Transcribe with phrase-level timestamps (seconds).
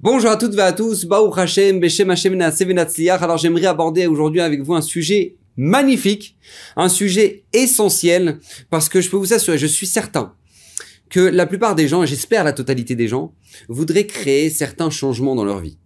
[0.00, 4.62] Bonjour à toutes et à tous, Baou Hashem, Beshem Hashem Alors j'aimerais aborder aujourd'hui avec
[4.62, 6.36] vous un sujet magnifique,
[6.76, 8.38] un sujet essentiel,
[8.70, 10.36] parce que je peux vous assurer, je suis certain
[11.10, 13.34] que la plupart des gens, j'espère la totalité des gens,
[13.68, 15.78] voudraient créer certains changements dans leur vie.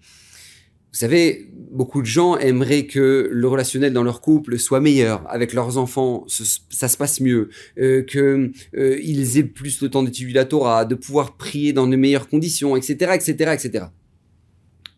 [0.00, 5.52] Vous savez, beaucoup de gens aimeraient que le relationnel dans leur couple soit meilleur, avec
[5.52, 10.84] leurs enfants, ça se passe mieux, euh, euh, aient plus le temps d'étudier la Torah,
[10.84, 13.84] de pouvoir prier dans de meilleures conditions, etc., etc., etc.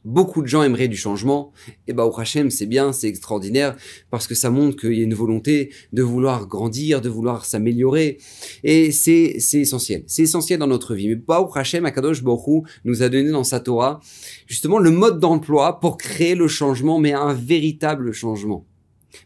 [0.09, 1.53] Beaucoup de gens aimeraient du changement.
[1.87, 3.77] Et bah, au Hachem, c'est bien, c'est extraordinaire,
[4.11, 8.17] parce que ça montre qu'il y a une volonté de vouloir grandir, de vouloir s'améliorer.
[8.65, 10.05] Et c'est, c'est essentiel.
[10.07, 11.09] C'est essentiel dans notre vie.
[11.09, 12.23] Mais bah, au Hachem, Akadosh
[12.85, 14.01] nous a donné dans sa Torah,
[14.47, 18.65] justement, le mode d'emploi pour créer le changement, mais un véritable changement.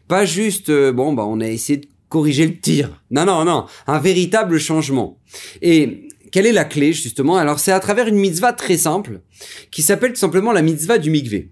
[0.09, 3.01] Pas juste, euh, bon, bah, on a essayé de corriger le tir.
[3.09, 3.67] Non, non, non.
[3.87, 5.17] Un véritable changement.
[5.61, 7.37] Et quelle est la clé justement?
[7.37, 9.21] Alors c'est à travers une mitzvah très simple
[9.69, 11.51] qui s'appelle tout simplement la mitzvah du mikvé.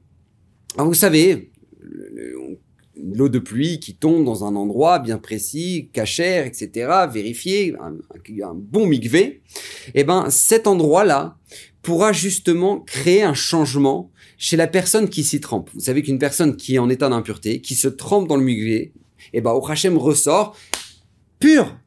[0.76, 1.52] Alors vous savez,
[2.96, 8.88] l'eau de pluie qui tombe dans un endroit bien précis, cachère, etc., vérifié, un, bon
[8.88, 9.44] mikvé,
[9.94, 11.38] eh ben cet endroit-là
[11.84, 15.70] pourra justement créer un changement chez la personne qui s'y trempe.
[15.76, 18.94] Vous savez qu'une personne qui est en état d'impureté, qui se trempe dans le mikvé,
[19.34, 20.58] eh ben au Hachem ressort
[21.38, 21.78] pur,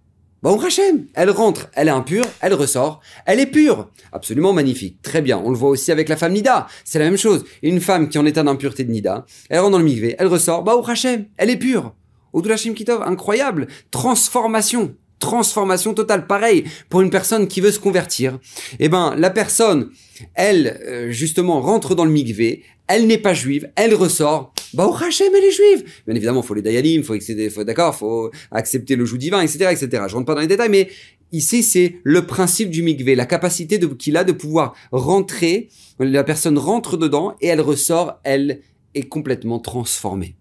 [0.45, 3.89] Bon Hachem, elle rentre, elle est impure, elle ressort, elle est pure.
[4.13, 5.01] Absolument magnifique.
[5.01, 5.41] Très bien.
[5.43, 6.67] On le voit aussi avec la femme Nida.
[6.85, 7.47] C'est la même chose.
[7.63, 10.27] Une femme qui est en état d'impureté de Nida, elle rentre dans le mikvé, elle
[10.27, 11.95] ressort, bah Hachem, elle est pure.
[12.35, 13.69] Hachem Kitov, incroyable.
[13.91, 14.95] Transformation.
[15.19, 16.27] Transformation totale.
[16.27, 18.39] Pareil, pour une personne qui veut se convertir.
[18.81, 19.93] Eh ben, la personne,
[20.35, 24.95] elle, euh, justement, rentre dans le mikvé, elle n'est pas juive, elle ressort, bah, au
[24.95, 25.85] Hachem, elle est juive.
[26.07, 29.71] Bien évidemment, faut les dayalim, faut excéder, faut, d'accord, faut accepter le joug divin, etc.,
[29.71, 30.05] etc.
[30.09, 30.89] Je rentre pas dans les détails, mais
[31.33, 36.59] ici, c'est le principe du mikvé, la capacité qu'il a de pouvoir rentrer, la personne
[36.59, 38.61] rentre dedans et elle ressort, elle
[38.95, 40.37] est complètement transformée.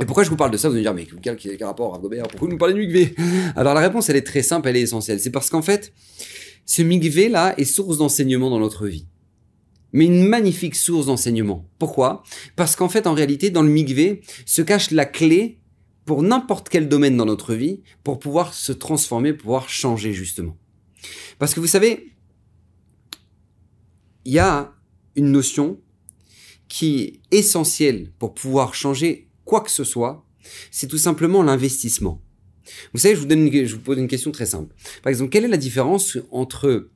[0.00, 0.68] Et pourquoi je vous parle de ça?
[0.68, 2.80] Vous allez me dire, mais quel, quel rapport à Gobert Pourquoi vous nous parlez du
[2.80, 3.14] mikvé?
[3.56, 5.20] Alors la réponse, elle est très simple, elle est essentielle.
[5.20, 5.92] C'est parce qu'en fait,
[6.64, 9.06] ce mikvé là est source d'enseignement dans notre vie
[9.92, 11.68] mais une magnifique source d'enseignement.
[11.78, 12.22] Pourquoi?
[12.56, 15.58] Parce qu'en fait, en réalité, dans le migvé se cache la clé
[16.04, 20.56] pour n'importe quel domaine dans notre vie pour pouvoir se transformer, pouvoir changer justement.
[21.38, 22.12] Parce que vous savez,
[24.24, 24.72] il y a
[25.16, 25.80] une notion
[26.68, 30.24] qui est essentielle pour pouvoir changer quoi que ce soit,
[30.70, 32.22] c'est tout simplement l'investissement.
[32.92, 34.74] Vous savez, je vous, donne je vous pose une question très simple.
[35.02, 36.88] Par exemple, quelle est la différence entre,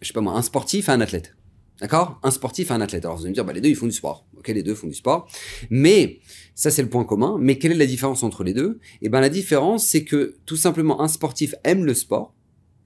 [0.00, 1.34] je sais pas moi, un sportif et un athlète?
[1.80, 2.18] D'accord?
[2.22, 3.04] Un sportif et un athlète.
[3.04, 4.26] Alors vous allez me dire, bah, les deux, ils font du sport.
[4.36, 5.28] Ok, les deux font du sport.
[5.70, 6.20] Mais,
[6.54, 7.36] ça c'est le point commun.
[7.40, 8.80] Mais quelle est la différence entre les deux?
[9.02, 12.34] Eh ben la différence, c'est que tout simplement, un sportif aime le sport,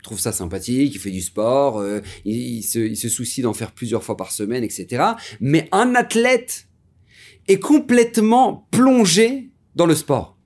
[0.02, 4.16] trouve ça sympathique, il fait du sport, euh, il se soucie d'en faire plusieurs fois
[4.16, 5.04] par semaine, etc.
[5.41, 6.66] Mais un athlète
[7.48, 10.36] est complètement plongé dans le sport.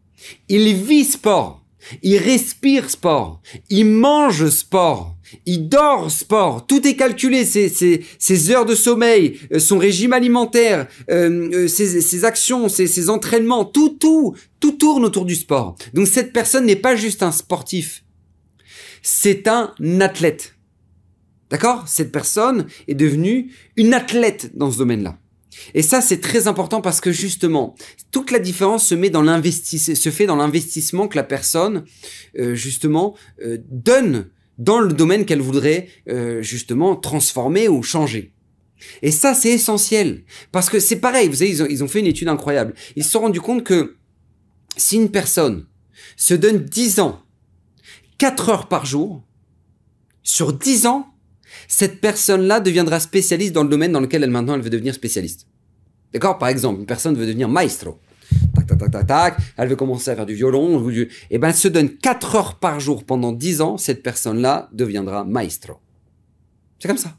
[0.48, 1.65] Il vit sport.
[2.02, 3.40] Il respire sport.
[3.70, 5.16] Il mange sport.
[5.44, 11.50] Il dort sport, tout est calculé, ses, heures de sommeil, euh, son régime alimentaire, euh,
[11.52, 15.76] euh, ses, actions, ses, entraînements, tout, tout, tout tourne autour du sport.
[15.94, 18.04] Donc cette personne n'est pas juste un sportif,
[19.02, 20.54] c'est un athlète.
[21.50, 21.86] D'accord?
[21.86, 25.18] Cette personne est devenue une athlète dans ce domaine-là.
[25.74, 27.74] Et ça, c'est très important parce que justement,
[28.10, 31.84] toute la différence se fait dans l'investissement que la personne,
[32.54, 33.14] justement,
[33.68, 38.32] donne dans le domaine qu'elle voudrait euh, justement transformer ou changer.
[39.02, 40.24] Et ça, c'est essentiel.
[40.52, 42.74] Parce que c'est pareil, vous savez, ils ont, ils ont, fait une étude incroyable.
[42.94, 43.96] Ils se sont rendus compte que
[44.76, 45.66] si une personne
[46.16, 47.22] se donne 10 ans,
[48.18, 49.22] 4 heures par jour,
[50.22, 51.14] sur 10 ans,
[51.68, 55.46] cette personne-là deviendra spécialiste dans le domaine dans lequel elle maintenant elle veut devenir spécialiste.
[56.12, 56.38] D'accord?
[56.38, 57.98] Par exemple, une personne veut devenir maestro
[58.54, 60.84] tac, tac, tac, tac, elle veut commencer à faire du violon,
[61.30, 65.24] eh ben, elle se donne 4 heures par jour pendant 10 ans, cette personne-là deviendra
[65.24, 65.74] maestro.
[66.78, 67.16] C'est comme ça.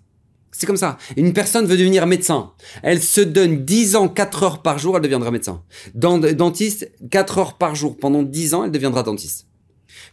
[0.51, 0.97] C'est comme ça.
[1.17, 2.51] Une personne veut devenir médecin.
[2.81, 5.63] Elle se donne 10 ans, 4 heures par jour, elle deviendra médecin.
[5.93, 9.47] dentiste, 4 heures par jour pendant 10 ans, elle deviendra dentiste.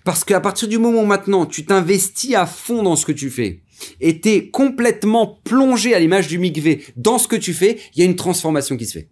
[0.05, 3.31] Parce qu'à partir du moment où maintenant tu t'investis à fond dans ce que tu
[3.31, 3.63] fais,
[4.01, 8.07] et complètement plongé à l'image du mikvé dans ce que tu fais, il y a
[8.07, 9.09] une transformation qui se fait.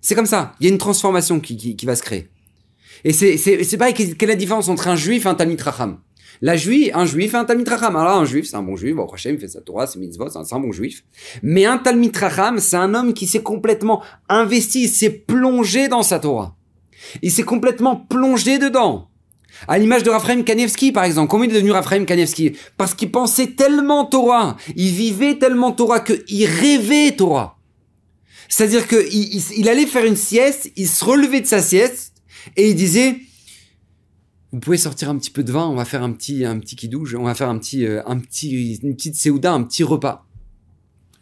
[0.00, 0.54] C'est comme ça.
[0.60, 2.28] Il y a une transformation qui, qui, va se créer.
[3.04, 5.60] Et c'est, c'est, c'est pareil, quelle est la différence entre un juif et un Talmid
[5.60, 5.98] Racham?
[6.42, 7.96] La juif, un juif et un Talmid Racham.
[7.96, 10.38] Alors un juif, c'est un bon juif, bon, il fait sa Torah, c'est mitzvot, c'est
[10.38, 11.04] un, un, bon juif.
[11.42, 16.02] Mais un Talmid Racham, c'est un homme qui s'est complètement investi, il s'est plongé dans
[16.02, 16.56] sa Torah.
[17.20, 19.09] Il s'est complètement plongé dedans.
[19.68, 21.30] À l'image de Raphaël Kanevski, par exemple.
[21.30, 22.52] Comment il est devenu Raphaël Kanevski?
[22.76, 27.58] Parce qu'il pensait tellement Torah, il vivait tellement Torah qu'il rêvait Torah.
[28.48, 29.08] C'est-à-dire qu'il
[29.56, 32.14] il, allait faire une sieste, il se relevait de sa sieste
[32.56, 33.16] et il disait
[34.52, 36.74] vous pouvez sortir un petit peu de vin, on va faire un petit un petit
[36.74, 40.26] kidouche, on va faire un petit euh, un petit une petite séouda, un petit repas.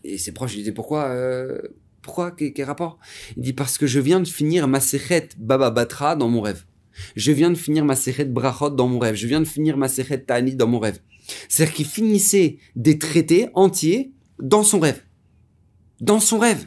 [0.05, 1.61] Et ses proches lui disaient pourquoi euh,
[2.01, 2.99] pourquoi quel, rapport?
[3.37, 4.79] Il dit parce que je viens de finir ma
[5.37, 6.65] Baba Batra dans mon rêve.
[7.17, 9.15] Je viens de finir ma de Brachot dans mon rêve.
[9.15, 10.99] Je viens de finir ma de Tani dans mon rêve.
[11.49, 15.03] C'est-à-dire qu'il finissait des traités entiers dans son rêve.
[16.01, 16.67] Dans son rêve.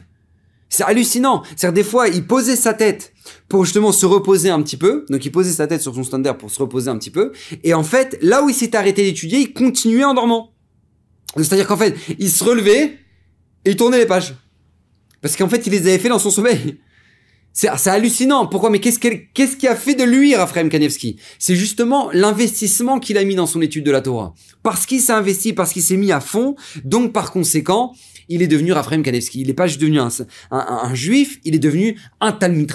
[0.68, 1.42] C'est hallucinant.
[1.56, 3.12] C'est-à-dire des fois, il posait sa tête
[3.48, 5.04] pour justement se reposer un petit peu.
[5.10, 7.32] Donc il posait sa tête sur son standard pour se reposer un petit peu.
[7.62, 10.54] Et en fait, là où il s'était arrêté d'étudier, il continuait en dormant.
[11.36, 12.98] C'est-à-dire qu'en fait, il se relevait
[13.64, 14.34] et il tournait les pages.
[15.20, 16.80] Parce qu'en fait, il les avait fait dans son sommeil.
[17.52, 18.46] C'est hallucinant.
[18.46, 18.70] Pourquoi?
[18.70, 21.16] Mais qu'est-ce qu'est-ce qui a fait de lui Raphaël Kanevski?
[21.38, 24.34] C'est justement l'investissement qu'il a mis dans son étude de la Torah.
[24.62, 27.92] Parce qu'il s'est investi, parce qu'il s'est mis à fond, donc par conséquent,
[28.28, 29.42] il est devenu Raphaël Kanevski.
[29.42, 32.72] Il n'est pas juste devenu un, juif, il est devenu un Talmud.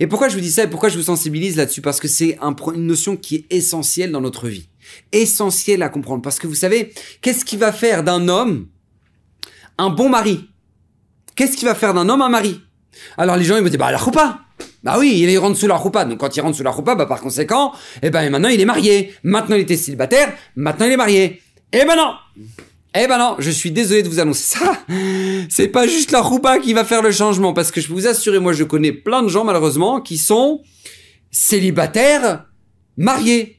[0.00, 1.80] Et pourquoi je vous dis ça et pourquoi je vous sensibilise là-dessus?
[1.80, 4.68] Parce que c'est une notion qui est essentielle dans notre vie.
[5.10, 6.22] Essentielle à comprendre.
[6.22, 8.68] Parce que vous savez, qu'est-ce qui va faire d'un homme
[9.76, 10.48] un bon mari?
[11.34, 12.60] Qu'est-ce qui va faire d'un homme un mari?
[13.16, 14.40] Alors les gens ils me disent bah la choupa.
[14.82, 16.04] Bah oui, il rentre sous la choupa.
[16.04, 17.72] Donc quand il rentre sous la choupa, bah par conséquent,
[18.02, 19.14] eh ben maintenant il est marié.
[19.22, 21.42] Maintenant il était célibataire, maintenant il est marié.
[21.72, 22.12] Eh ben non.
[22.94, 24.78] Eh ben non, je suis désolé de vous annoncer ça.
[25.50, 28.06] C'est pas juste la choupa qui va faire le changement parce que je peux vous
[28.06, 30.62] assurer, moi je connais plein de gens malheureusement qui sont
[31.30, 32.46] célibataires
[32.96, 33.57] mariés.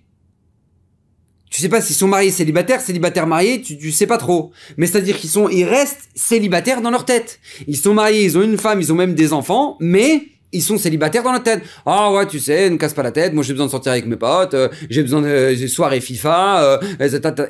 [1.49, 4.51] Tu sais pas s'ils sont mariés célibataires, célibataires mariés, tu, tu sais pas trop.
[4.77, 7.39] Mais c'est-à-dire qu'ils sont, ils restent célibataires dans leur tête.
[7.67, 10.77] Ils sont mariés, ils ont une femme, ils ont même des enfants, mais ils sont
[10.77, 11.61] célibataires dans leur tête.
[11.85, 13.33] Ah ouais, tu sais, ne casse pas la tête.
[13.33, 14.53] Moi, j'ai besoin de sortir avec mes potes.
[14.53, 16.63] Euh, j'ai besoin de euh, soirée FIFA.
[16.63, 16.77] Euh,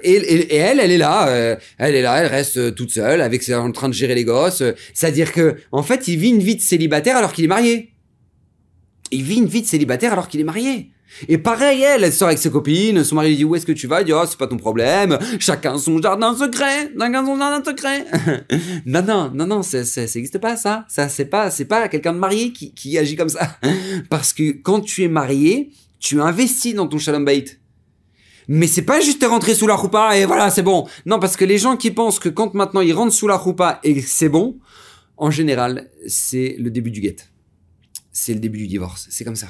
[0.04, 1.30] et, elle, elle est là.
[1.30, 2.22] Euh, elle est là.
[2.22, 4.64] Elle reste toute seule, avec en train de gérer les gosses.
[4.94, 7.94] C'est-à-dire que, en fait, il vit une vie de célibataire alors qu'il est marié.
[9.12, 10.92] Il vit une vie de célibataire alors qu'il est marié.
[11.28, 13.72] Et pareil, elle, elle sort avec ses copines, son mari lui dit où est-ce que
[13.72, 17.38] tu vas, il dit oh c'est pas ton problème, chacun son jardin secret, chacun son
[17.38, 18.06] jardin secret.
[18.86, 22.20] non non non non, ça n'existe pas ça, ça c'est pas c'est pas quelqu'un de
[22.20, 23.58] marié qui, qui agit comme ça,
[24.10, 27.46] parce que quand tu es marié, tu investis dans ton shalom bait.
[28.48, 30.88] Mais c'est pas juste rentrer sous la roupa et voilà c'est bon.
[31.06, 33.80] Non parce que les gens qui pensent que quand maintenant ils rentrent sous la roupa
[33.84, 34.58] et c'est bon,
[35.18, 37.18] en général c'est le début du guet,
[38.12, 39.50] c'est le début du divorce, c'est comme ça.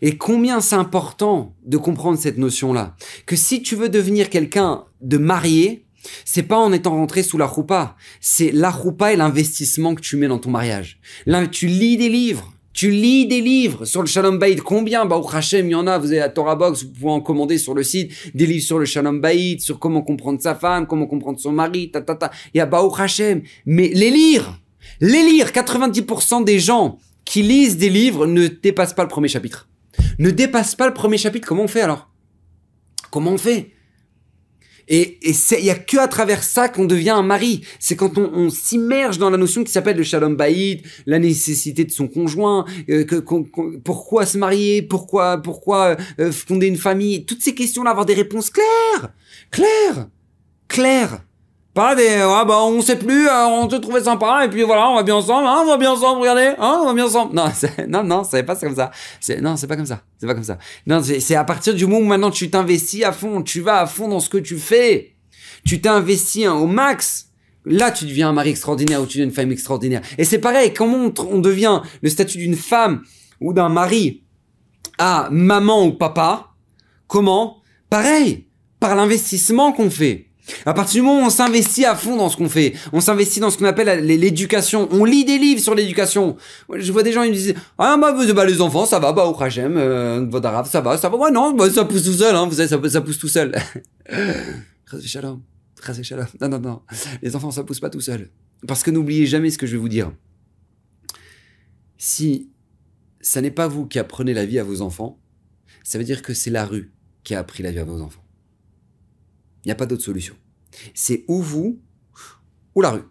[0.00, 2.96] Et combien c'est important de comprendre cette notion-là.
[3.26, 5.86] Que si tu veux devenir quelqu'un de marié,
[6.24, 7.96] c'est pas en étant rentré sous la roupa.
[8.20, 10.98] C'est la roupa et l'investissement que tu mets dans ton mariage.
[11.26, 12.52] Là, tu lis des livres.
[12.72, 14.56] Tu lis des livres sur le Shalom Bayit.
[14.56, 15.98] Combien Bah, au Hashem, il y en a.
[15.98, 18.12] Vous avez la Torah Box, vous pouvez en commander sur le site.
[18.34, 21.90] Des livres sur le Shalom Bayit, sur comment comprendre sa femme, comment comprendre son mari,
[21.90, 22.30] ta, ta, ta.
[22.54, 23.42] Il y a Bah, Hashem.
[23.66, 24.58] Mais les lire.
[25.00, 25.48] Les lire.
[25.50, 29.68] 90% des gens qui lisent des livres ne dépassent pas le premier chapitre
[30.18, 32.08] ne dépasse pas le premier chapitre, comment on fait alors?
[33.10, 33.72] Comment on fait?
[34.88, 37.64] Et il y a que à travers ça qu'on devient un mari.
[37.78, 41.90] C'est quand on, s'immerge dans la notion qui s'appelle le shalom bayit, la nécessité de
[41.90, 43.04] son conjoint, euh,
[43.84, 48.50] pourquoi se marier, pourquoi pourquoi euh, fonder une famille, toutes ces questions-là, avoir des réponses
[48.50, 49.12] claires,
[49.50, 50.08] claires,
[50.68, 51.24] claires.
[51.74, 54.90] Pas des, ah bah on sait plus, euh, on te trouvait sympa et puis voilà,
[54.90, 57.34] on va bien ensemble, hein, on va bien ensemble, regardez, hein, on va bien ensemble.
[57.34, 57.46] Non,
[57.88, 58.90] non, non, c'est pas comme ça.
[59.40, 60.02] Non, c'est pas comme ça.
[60.18, 60.58] C'est pas comme ça.
[60.86, 63.86] Non, c'est à partir du moment où maintenant tu t'investis à fond, tu vas à
[63.86, 65.14] fond dans ce que tu fais,
[65.64, 67.28] tu t'investis hein, au max.
[67.64, 70.02] Là, tu deviens un mari extraordinaire ou tu deviens une femme extraordinaire.
[70.18, 73.02] Et c'est pareil, comment on, on devient le statut d'une femme
[73.40, 74.24] ou d'un mari
[74.98, 76.48] à maman ou papa
[77.06, 77.62] Comment?
[77.88, 78.46] Pareil,
[78.78, 80.31] par l'investissement qu'on fait.
[80.66, 83.40] À partir du moment où on s'investit à fond dans ce qu'on fait, on s'investit
[83.40, 86.36] dans ce qu'on appelle l'éducation, on lit des livres sur l'éducation.
[86.74, 89.24] Je vois des gens, ils me disent, ah, bah, bah les enfants, ça va, bah,
[89.24, 90.30] au Khajem, euh,
[90.64, 92.78] ça va, ça va, ouais, non, bah, ça pousse tout seul, hein, vous savez, ça,
[92.88, 93.52] ça pousse tout seul.
[95.04, 95.42] shalom,
[96.02, 96.26] shalom.
[96.40, 96.82] Non, non, non.
[97.22, 98.28] Les enfants, ça pousse pas tout seul.
[98.66, 100.12] Parce que n'oubliez jamais ce que je vais vous dire.
[101.98, 102.50] Si
[103.20, 105.18] ça n'est pas vous qui apprenez la vie à vos enfants,
[105.84, 106.92] ça veut dire que c'est la rue
[107.24, 108.21] qui a appris la vie à vos enfants.
[109.64, 110.34] Il n'y a pas d'autre solution.
[110.94, 111.80] C'est ou vous
[112.74, 113.04] ou la rue.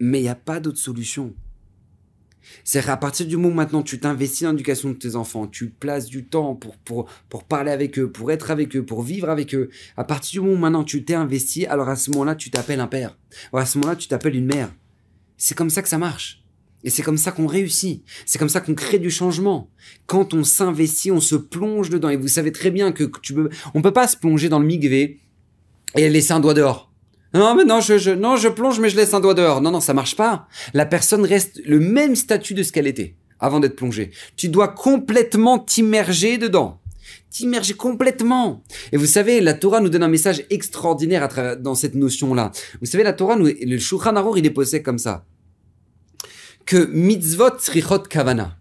[0.00, 1.34] Mais il n'y a pas d'autre solution.
[2.64, 5.68] C'est à partir du moment où maintenant tu t'investis dans l'éducation de tes enfants, tu
[5.68, 9.28] places du temps pour, pour, pour parler avec eux, pour être avec eux, pour vivre
[9.28, 9.68] avec eux.
[9.96, 12.80] À partir du moment où maintenant tu t'es investi, alors à ce moment-là, tu t'appelles
[12.80, 13.18] un père.
[13.52, 14.72] Ou à ce moment-là, tu t'appelles une mère.
[15.36, 16.42] C'est comme ça que ça marche.
[16.84, 18.04] Et c'est comme ça qu'on réussit.
[18.24, 19.68] C'est comme ça qu'on crée du changement.
[20.06, 22.08] Quand on s'investit, on se plonge dedans.
[22.08, 24.66] Et vous savez très bien que tu peux, on peut pas se plonger dans le
[24.66, 25.20] migvé
[25.96, 26.92] et laisser un doigt dehors.
[27.34, 29.60] Non, mais non, je, je, non, je plonge, mais je laisse un doigt dehors.
[29.60, 30.48] Non, non, ça marche pas.
[30.72, 34.10] La personne reste le même statut de ce qu'elle était avant d'être plongée.
[34.36, 36.80] Tu dois complètement t'immerger dedans.
[37.30, 38.62] T'immerger complètement.
[38.92, 42.52] Et vous savez, la Torah nous donne un message extraordinaire à travers, dans cette notion-là.
[42.80, 45.26] Vous savez, la Torah, nous, le Shulchan Arour, il est posé comme ça.
[46.64, 48.56] Que mitzvot srichot kavana.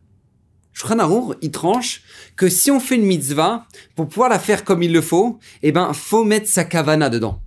[0.77, 2.03] Shulchan Arour, il tranche
[2.35, 3.65] que si on fait une mitzvah,
[3.95, 7.41] pour pouvoir la faire comme il le faut, eh ben, faut mettre sa kavana dedans.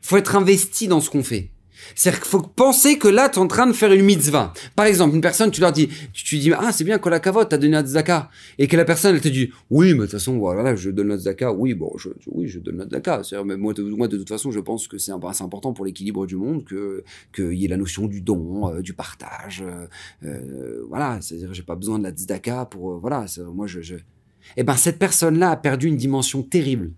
[0.00, 1.50] Faut être investi dans ce qu'on fait.
[1.94, 4.52] C'est-à-dire qu'il faut penser que là, tu es en train de faire une mitzvah.
[4.76, 7.48] Par exemple, une personne, tu leur dis, tu, dis, ah, c'est bien que la cavote,
[7.48, 8.30] t'as donné un tzaka.
[8.58, 11.08] Et que la personne, elle te dit, oui, mais de toute façon, voilà, je donne
[11.08, 11.52] la tzaka.
[11.52, 13.22] Oui, bon, je, oui, je donne la tzaka.
[13.44, 16.36] Mais moi, de, moi, de toute façon, je pense que c'est important pour l'équilibre du
[16.36, 19.64] monde que, qu'il y ait la notion du don, euh, du partage.
[19.66, 19.86] Euh,
[20.24, 21.18] euh, voilà.
[21.20, 23.96] C'est-à-dire, j'ai pas besoin de la tzaka pour, voilà, moi, je, je...
[24.56, 26.92] Eh ben, cette personne-là a perdu une dimension terrible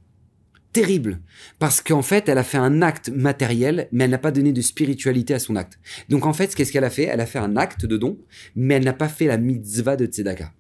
[0.72, 1.20] terrible
[1.58, 4.60] parce qu'en fait, elle a fait un acte matériel, mais elle n'a pas donné de
[4.60, 5.78] spiritualité à son acte.
[6.08, 7.04] Donc en fait, qu'est-ce qu'elle a fait?
[7.04, 8.18] Elle a fait un acte de don,
[8.56, 10.52] mais elle n'a pas fait la mitzvah de tzedaka.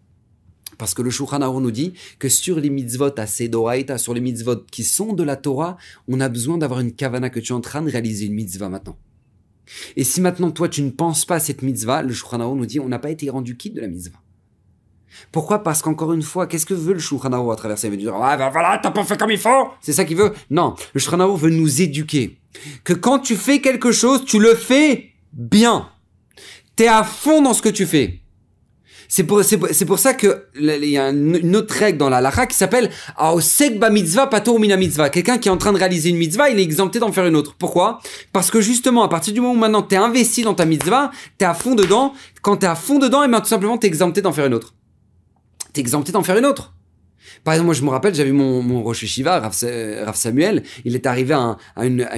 [0.78, 4.64] Parce que le Shulchan nous dit que sur les mitzvot à Sedoraita, sur les mitzvot
[4.70, 5.76] qui sont de la Torah,
[6.08, 8.68] on a besoin d'avoir une kavana que tu es en train de réaliser une mitzvah
[8.68, 8.98] maintenant.
[9.96, 12.80] Et si maintenant toi tu ne penses pas à cette mitzvah, le Shulchan nous dit
[12.80, 14.18] on n'a pas été rendu quitte de la mitzvah.
[15.30, 15.62] Pourquoi?
[15.62, 18.14] Parce qu'encore une fois, qu'est-ce que veut le Shulchan à travers ça Il veut dire,
[18.14, 20.32] ah ben voilà, t'as pas fait comme il faut C'est ça qu'il veut?
[20.50, 22.38] Non, le Shulchan veut nous éduquer.
[22.84, 25.88] Que quand tu fais quelque chose, tu le fais bien.
[26.76, 28.22] T'es à fond dans ce que tu fais.
[29.14, 32.46] C'est pour, c'est pour, ça que il y a une autre règle dans la lacha
[32.46, 32.88] qui s'appelle
[33.18, 35.10] Aosek ba mitzvah pato mina mitzvah.
[35.10, 37.36] Quelqu'un qui est en train de réaliser une mitzvah, il est exempté d'en faire une
[37.36, 37.54] autre.
[37.58, 38.00] Pourquoi?
[38.32, 41.44] Parce que justement, à partir du moment où maintenant t'es investi dans ta mitzvah, t'es
[41.44, 42.14] à fond dedans.
[42.40, 44.72] Quand t'es à fond dedans, et bien tout simplement t'es exempté d'en faire une autre
[45.72, 46.74] t'es exempté d'en faire une autre.
[47.44, 51.34] Par exemple, moi, je me rappelle, j'avais mon, mon Shiva, Rav, Samuel, il est arrivé
[51.34, 52.16] à, une, à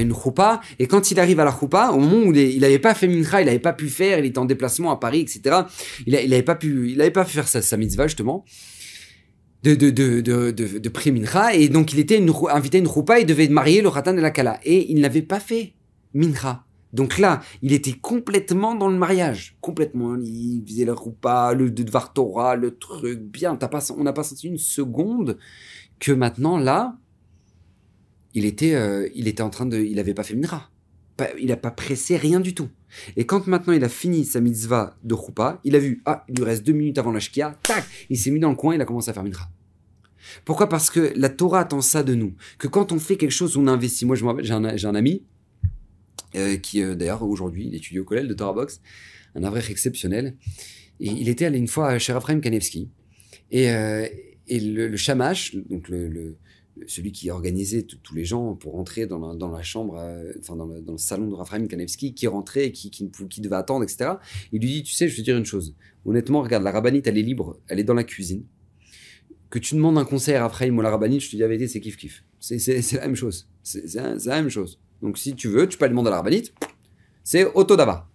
[0.78, 3.40] et quand il arrive à la choupa, au moment où il n'avait pas fait mincha,
[3.40, 5.62] il n'avait pas pu faire, il était en déplacement à Paris, etc.,
[6.06, 8.44] il n'avait pas pu, il avait pas pu faire sa, sa mitzvah, justement,
[9.62, 13.48] de, de, de, de mincha, et donc il était invité à une choupa, il devait
[13.48, 15.74] marier le Ratan de la Kala, et il n'avait pas fait
[16.12, 16.64] mincha.
[16.94, 20.16] Donc là, il était complètement dans le mariage, complètement.
[20.16, 23.56] Il faisait le roupa, le devoir Torah, le truc bien.
[23.56, 25.36] pas, on n'a pas senti une seconde
[25.98, 26.96] que maintenant là,
[28.34, 30.70] il était, euh, il était en train de, il avait pas fait minra.
[31.38, 32.68] il n'a pas pressé rien du tout.
[33.16, 36.36] Et quand maintenant il a fini sa mitzvah de roupa, il a vu, ah, il
[36.36, 38.80] lui reste deux minutes avant la shkia, tac, il s'est mis dans le coin, il
[38.80, 39.48] a commencé à faire minra.
[40.44, 40.68] Pourquoi?
[40.68, 42.34] Parce que la Torah attend ça de nous.
[42.58, 44.06] Que quand on fait quelque chose, on investit.
[44.06, 45.22] Moi, j'ai un, ami,
[46.36, 48.80] euh, qui euh, d'ailleurs aujourd'hui il étudie au collège de Torah Box,
[49.34, 50.36] un avril exceptionnel.
[51.00, 52.88] Il était allé une fois chez Raphaël Kanevski.
[53.50, 54.06] Et, euh,
[54.46, 54.96] et le, le,
[55.68, 55.90] donc
[56.86, 60.00] celui qui organisait tous les gens pour rentrer dans la, chambre,
[60.38, 64.12] enfin dans le, salon de Raphaël Kanevski, qui rentrait, qui, qui, devait attendre, etc.
[64.52, 65.74] Il lui dit, tu sais, je vais te dire une chose.
[66.04, 68.44] Honnêtement, regarde, la rabbinite, elle est libre, elle est dans la cuisine.
[69.50, 71.68] Que tu demandes un conseil à Raphaël ou la rabbinite, je te dis la vérité,
[71.68, 72.24] c'est kiff kiff.
[72.40, 73.48] C'est la même chose.
[73.62, 74.78] C'est la même chose.
[75.04, 76.54] Donc si tu veux, tu peux aller demander à la rabbinite.
[77.22, 78.08] C'est Otodava.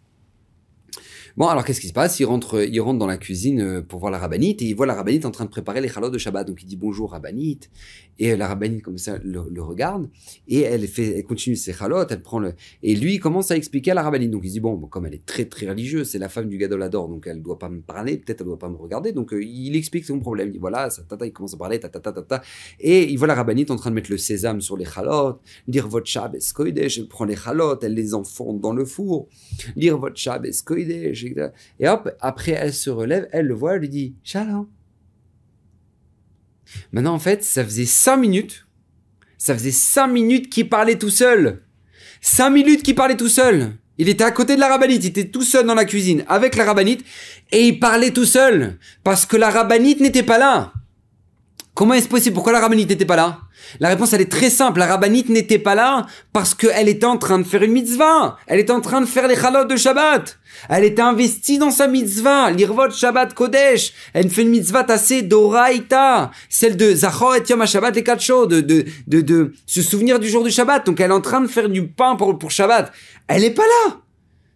[1.39, 2.19] Bon, alors qu'est-ce qui se passe?
[2.19, 4.85] Il rentre, il rentre dans la cuisine euh, pour voir la rabbinite et il voit
[4.85, 6.45] la rabbinite en train de préparer les chalots de Shabbat.
[6.45, 7.69] Donc il dit bonjour rabbinite
[8.17, 10.09] et la rabbinite comme ça le, regarde
[10.49, 13.91] et elle fait, elle continue ses chalots, elle prend le et lui commence à expliquer
[13.91, 14.31] à la rabbinite.
[14.31, 17.07] Donc il dit bon, comme elle est très très religieuse, c'est la femme du Gadolador,
[17.07, 19.13] donc elle doit pas me parler, peut-être elle doit pas me regarder.
[19.13, 20.49] Donc euh, il explique son problème.
[20.49, 22.43] Il dit voilà, ça, tata, il commence à parler, tata, tata, tata,
[22.81, 25.87] et il voit la rabbinite en train de mettre le sésame sur les chalots, dire
[25.87, 29.29] votre Shabbat elle prend les chalots, elle les enfonce dans le four,
[29.77, 30.51] lire votre Shabbat
[31.79, 34.67] et hop, après elle se relève, elle le voit, elle lui dit Shalom.
[36.91, 38.65] Maintenant, en fait, ça faisait cinq minutes.
[39.37, 41.61] Ça faisait cinq minutes qu'il parlait tout seul.
[42.21, 43.73] Cinq minutes qu'il parlait tout seul.
[43.97, 46.55] Il était à côté de la rabbinite, il était tout seul dans la cuisine avec
[46.55, 47.03] la rabbinite
[47.51, 50.71] et il parlait tout seul parce que la rabbinite n'était pas là.
[51.79, 52.33] Comment est-ce possible?
[52.33, 53.39] Pourquoi la rabbinite n'était pas là?
[53.79, 54.79] La réponse, elle est très simple.
[54.79, 58.35] La rabbinite n'était pas là parce qu'elle était en train de faire une mitzvah.
[58.47, 60.39] Elle était en train de faire les chalotes de Shabbat.
[60.67, 63.93] Elle était investie dans sa mitzvah, l'irvot Shabbat Kodesh.
[64.11, 68.59] Elle fait une mitzvah tassée d'Oraïta, celle de Zachor et Yom Shabbat les quatre de,
[68.59, 70.85] de, de, de, se souvenir du jour du Shabbat.
[70.85, 72.91] Donc elle est en train de faire du pain pour, pour Shabbat.
[73.29, 73.95] Elle est pas là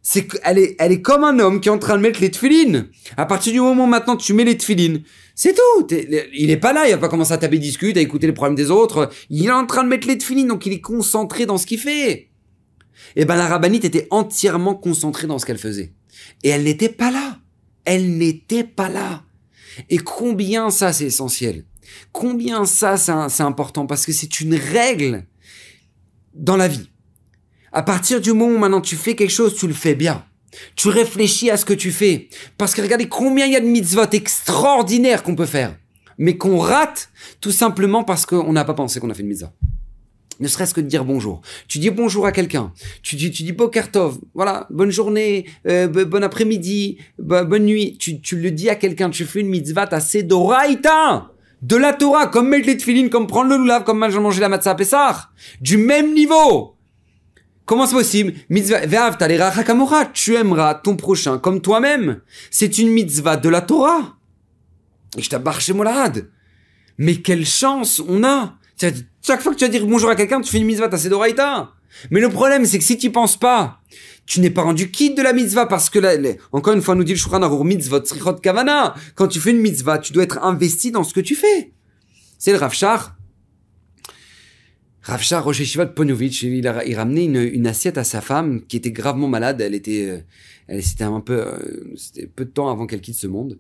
[0.03, 2.29] c'est qu'elle est, elle est comme un homme qui est en train de mettre les
[2.29, 2.89] tefilines.
[3.17, 5.01] À partir du moment maintenant tu mets les tefilines,
[5.33, 5.88] c'est tout.
[5.89, 8.55] il est pas là, il va pas commencer à taper discute, à écouter les problèmes
[8.55, 9.10] des autres.
[9.29, 11.79] Il est en train de mettre les tefilines, donc il est concentré dans ce qu'il
[11.79, 12.12] fait.
[13.15, 15.93] Et eh ben la rabbinite était entièrement concentrée dans ce qu'elle faisait.
[16.43, 17.39] Et elle n'était pas là.
[17.86, 19.24] Elle n'était pas là.
[19.89, 21.65] Et combien ça, c'est essentiel?
[22.12, 23.86] Combien ça, c'est important?
[23.86, 25.25] Parce que c'est une règle
[26.33, 26.89] dans la vie.
[27.75, 30.24] À partir du moment où maintenant tu fais quelque chose, tu le fais bien.
[30.75, 32.30] Tu réfléchis à ce que tu fais.
[32.56, 35.75] Parce que regardez combien il y a de mitzvot extraordinaires qu'on peut faire.
[36.20, 37.10] Mais qu'on rate
[37.42, 39.51] tout simplement parce qu'on n'a pas pensé qu'on a fait une mitzvah.
[40.39, 41.42] Ne serait-ce que de dire bonjour.
[41.68, 42.72] Tu dis bonjour à quelqu'un.
[43.01, 44.20] Tu dis, tu dis Bokertov.
[44.36, 47.98] Voilà, bonne journée, euh, bon après-midi, bonne nuit.
[47.98, 49.10] Tu, tu le dis à quelqu'un.
[49.10, 51.32] Tu fais une mitzvah, t'as doraïta
[51.63, 54.75] de la Torah, comme mettre les comme prendre le lulav, comme manger la matzah à
[54.75, 55.30] Pessah.
[55.62, 56.73] Du même niveau.
[57.65, 58.34] Comment c'est possible?
[58.50, 58.82] Mitzvah,
[60.13, 62.22] tu aimeras ton prochain comme toi-même.
[62.51, 64.17] C'est une mitzvah de la Torah.
[65.17, 66.29] Et je t'abarre chez Molad.
[66.98, 68.55] Mais quelle chance on a
[69.25, 71.72] Chaque fois que tu vas dire bonjour à quelqu'un, tu fais une mitzvah, t'as Sedoraïta.
[72.12, 73.79] Mais le problème, c'est que si tu penses pas,
[74.25, 76.13] tu n'es pas rendu quitte de la mitzvah parce que là,
[76.51, 78.01] encore une fois, nous dit le Shulchan Aruch mitzvot
[78.41, 78.96] kavana.
[79.15, 81.72] Quand tu fais une mitzvah, tu dois être investi dans ce que tu fais.
[82.38, 83.15] C'est le Rav Shar.
[85.03, 86.53] Rav Shar Rosh de Ponovitch, il,
[86.88, 89.60] il ramenait une, assiette à sa femme qui était gravement malade.
[89.60, 90.19] Elle était, euh,
[90.67, 93.60] elle, c'était un peu, euh, c'était peu de temps avant qu'elle quitte ce monde.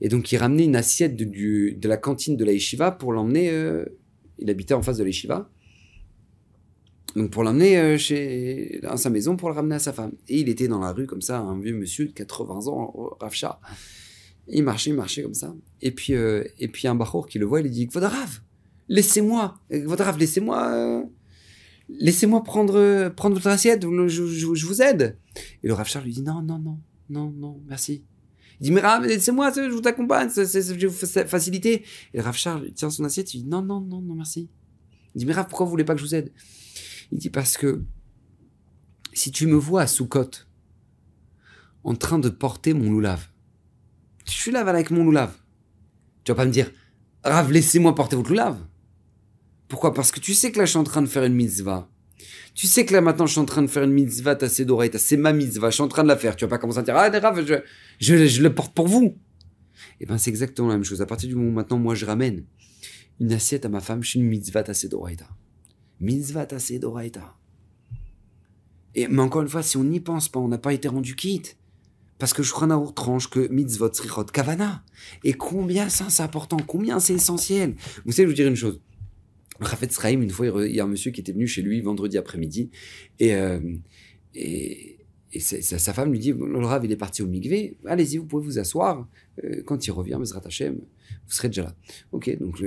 [0.00, 3.48] Et donc, il ramenait une assiette de, la cantine de la yeshiva pour l'emmener.
[3.50, 3.84] Euh,
[4.40, 5.48] il habitait en face de la yeshiva.
[7.14, 10.12] Donc, pour l'emmener chez à sa maison pour le ramener à sa femme.
[10.28, 13.60] Et il était dans la rue comme ça, un vieux monsieur de 80 ans, Rafcha.
[14.48, 15.54] Il marchait, il marchait comme ça.
[15.80, 18.40] Et puis, et puis un bachour qui le voit, il lui dit Rav,
[18.88, 21.04] laissez-moi, Rav, laissez-moi.
[21.88, 25.18] Laissez-moi prendre, prendre votre assiette, je, vous aide.
[25.62, 28.04] Et le Rav lui dit non, non, non, non, non, merci.
[28.60, 31.84] Il dit, mais c'est moi, je vous accompagne, je vais vous faciliter.
[32.14, 34.48] Et Rav Charles tient son assiette, il dit, non, non, non, non, merci.
[35.14, 36.32] Il dit, mais Rav, pourquoi vous voulez pas que je vous aide?
[37.12, 37.84] Il dit, parce que
[39.12, 40.30] si tu me vois à Soukot,
[41.84, 43.28] en train de porter mon loulave,
[44.26, 45.36] je suis là avec mon loulave.
[46.24, 46.70] Tu vas pas me dire,
[47.24, 48.58] Rav, laissez-moi porter votre loulave.
[49.68, 49.92] Pourquoi?
[49.92, 51.88] Parce que tu sais que là, je suis en train de faire une mitzvah.
[52.54, 55.16] Tu sais que là maintenant je suis en train de faire une mitzvah, t'as c'est
[55.16, 56.36] ma mitzvah, je suis en train de la faire.
[56.36, 57.54] Tu vas pas commencer à dire, ah, Rav, je,
[58.00, 59.18] je, je le porte pour vous.
[59.98, 61.02] Et eh ben c'est exactement la même chose.
[61.02, 62.44] À partir du moment où maintenant moi je ramène
[63.20, 65.28] une assiette à ma femme, je suis une mitzvah tasedoraita.
[66.00, 67.36] Mitzvah tasedoraita.
[68.94, 71.14] Et mais encore une fois, si on n'y pense pas, on n'a pas été rendu
[71.14, 71.58] quitte.
[72.18, 74.82] Parce que je crois Shulchan tranche que mitzvot srichot kavana.
[75.24, 77.76] Et combien ça c'est important, combien c'est essentiel.
[78.06, 78.80] Vous savez, je vous dire une chose.
[79.60, 82.18] Rafet Sraim, une fois, il y a un monsieur qui était venu chez lui vendredi
[82.18, 82.70] après-midi
[83.18, 83.60] et, euh,
[84.34, 84.98] et,
[85.32, 88.44] et sa, femme lui dit Le Rav, il est parti au Migvé, allez-y, vous pouvez
[88.44, 89.06] vous asseoir.
[89.44, 91.74] Euh, quand il revient, Mesrat Hashem, vous serez déjà là.
[92.12, 92.62] Ok, donc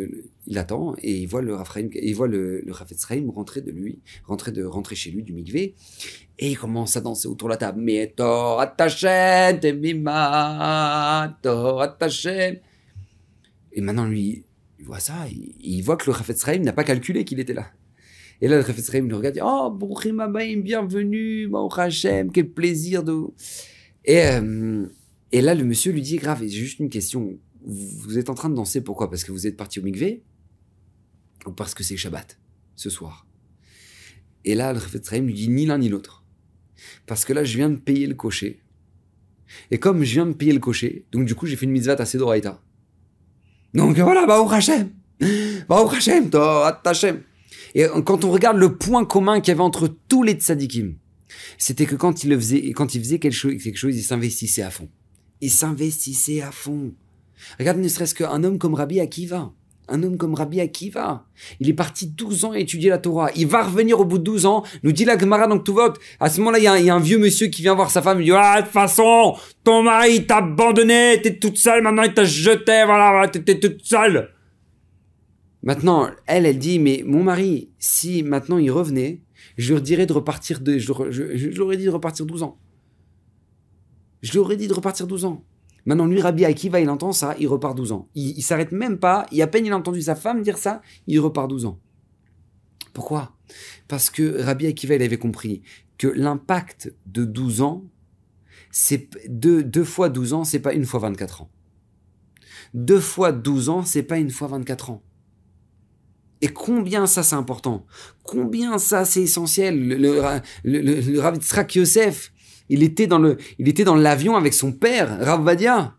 [0.45, 3.71] il attend et il voit le Rafraim, il voit le, le Rafet Sraim rentrer de
[3.71, 5.75] lui, rentrer, de, rentrer chez lui du Migvé
[6.37, 7.81] et il commence à danser autour de la table.
[7.81, 8.13] Mais
[8.77, 10.07] Hashem,
[11.99, 12.57] Hashem.
[13.71, 14.43] Et maintenant, lui,
[14.89, 15.27] voit ça,
[15.59, 17.71] il, voit que le Chafetz n'a pas calculé qu'il était là.
[18.41, 23.03] Et là, le Chafetz le regarde, dit, oh, Brouchim Abaïm, bienvenue, Ma'or Hashem, quel plaisir
[23.03, 23.25] de...
[24.05, 24.87] Et, euh,
[25.31, 27.37] et là, le monsieur lui dit, grave, j'ai juste une question.
[27.63, 29.09] Vous êtes en train de danser, pourquoi?
[29.11, 30.23] Parce que vous êtes parti au mikvé?
[31.45, 32.39] Ou parce que c'est Shabbat,
[32.75, 33.27] ce soir?
[34.43, 36.25] Et là, le Chafetz lui dit, ni l'un ni l'autre.
[37.05, 38.63] Parce que là, je viens de payer le cocher.
[39.69, 41.93] Et comme je viens de payer le cocher, donc du coup, j'ai fait une mitzvah
[41.93, 42.59] à Sedoraïta.
[43.73, 44.89] Donc voilà, bah Hashem.
[45.67, 46.29] Baruch Hashem,
[46.85, 47.21] Hashem.
[47.75, 50.95] Et quand on regarde le point commun qu'il y avait entre tous les tzadikim,
[51.57, 54.63] c'était que quand il le faisait, quand il faisait quelque chose, quelque chose il s'investissait
[54.63, 54.89] à fond.
[55.41, 56.93] Il s'investissait à fond.
[57.59, 59.53] Regarde ne serait-ce qu'un homme comme Rabbi Akiva.
[59.89, 61.25] Un homme comme Rabbi Akiva.
[61.59, 63.29] Il est parti 12 ans à étudier la Torah.
[63.35, 65.97] Il va revenir au bout de 12 ans, nous dit la Gemara donc tout vote.
[66.19, 68.21] À ce moment-là, il y, a un vieux monsieur qui vient voir sa femme.
[68.21, 72.13] Il dit, ah, de toute façon, ton mari t'a abandonné, t'es toute seule, maintenant il
[72.13, 74.29] t'a jeté, voilà, t'es toute seule.
[75.61, 79.21] Maintenant, elle, elle dit, mais mon mari, si maintenant il revenait,
[79.57, 82.57] je lui dirais de repartir de, je, lui dit de repartir 12 ans.
[84.21, 85.43] Je lui aurais dit de repartir 12 ans.
[85.89, 88.09] Maintenant, lui, Rabbi Akiva, il entend ça, il repart 12 ans.
[88.13, 90.83] Il, il s'arrête même pas, il à peine il a entendu sa femme dire ça,
[91.07, 91.79] il repart 12 ans.
[92.93, 93.35] Pourquoi?
[93.87, 95.63] Parce que Rabbi Akiva, il avait compris
[95.97, 97.85] que l'impact de 12 ans,
[98.69, 101.49] c'est deux, deux fois 12 ans, c'est pas une fois 24 ans.
[102.75, 105.01] Deux fois 12 ans, c'est pas une fois 24 ans.
[106.41, 107.87] Et combien ça c'est important?
[108.21, 109.87] Combien ça c'est essentiel?
[109.87, 109.95] Le,
[110.63, 112.31] le, le, Yosef,
[112.69, 115.93] il était dans le, il était dans l'avion avec son père, Rav Vadia.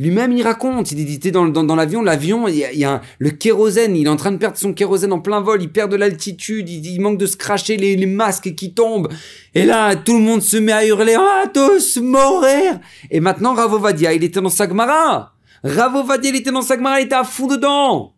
[0.00, 3.96] Lui-même, il raconte, il était dans, dans, l'avion, l'avion, il y a, un- le kérosène,
[3.96, 6.68] il est en train de perdre son kérosène en plein vol, il perd de l'altitude,
[6.68, 9.08] il, manque de se cracher les, masques qui tombent.
[9.56, 12.78] Et là, tout le monde se met à hurler, ah, tous mourir!
[13.10, 15.34] Et maintenant, Ravovadia, il était dans Sagmara.
[15.64, 18.14] Ravovadia, il était dans Sagmara, il était à fond dedans.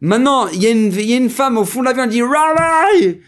[0.00, 2.08] Maintenant, il y, a une- il y a une femme au fond de l'avion, elle
[2.10, 3.20] dit, Rabbi!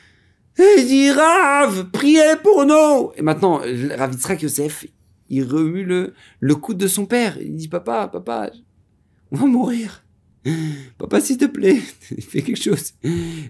[0.58, 3.10] Il dit, Rav, priez pour nous!
[3.16, 3.58] Et maintenant,
[3.96, 4.86] Rav Yitzhak Yosef,
[5.28, 7.36] il remue le, le coude de son père.
[7.40, 8.50] Il dit, papa, papa,
[9.30, 10.02] on va mourir.
[10.98, 12.92] Papa, s'il te plaît, fais quelque chose.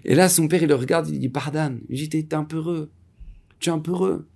[0.03, 1.81] Et là, son père, il le regarde, il dit, pardonne.
[1.89, 2.89] T'es un peu heureux.
[3.59, 4.27] Tu es un peu heureux.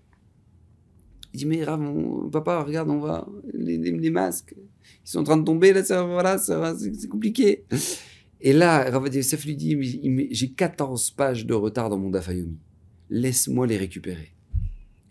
[1.34, 4.53] Il dit, mais Rav, on- papa, regarde, on va, les, les- masques,
[5.05, 7.65] ils sont en train de tomber, là, ça, voilà, ça, c'est compliqué.
[8.41, 9.77] Et là, Rav Yosef lui dit,
[10.32, 12.58] j'ai 14 pages de retard dans mon Dafayomi.
[13.10, 14.34] Laisse-moi les récupérer.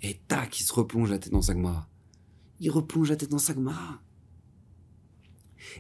[0.02, 1.88] Et tac, il se replonge la tête dans sa Gemara.
[2.58, 4.00] Il replonge la tête dans sa Gemara.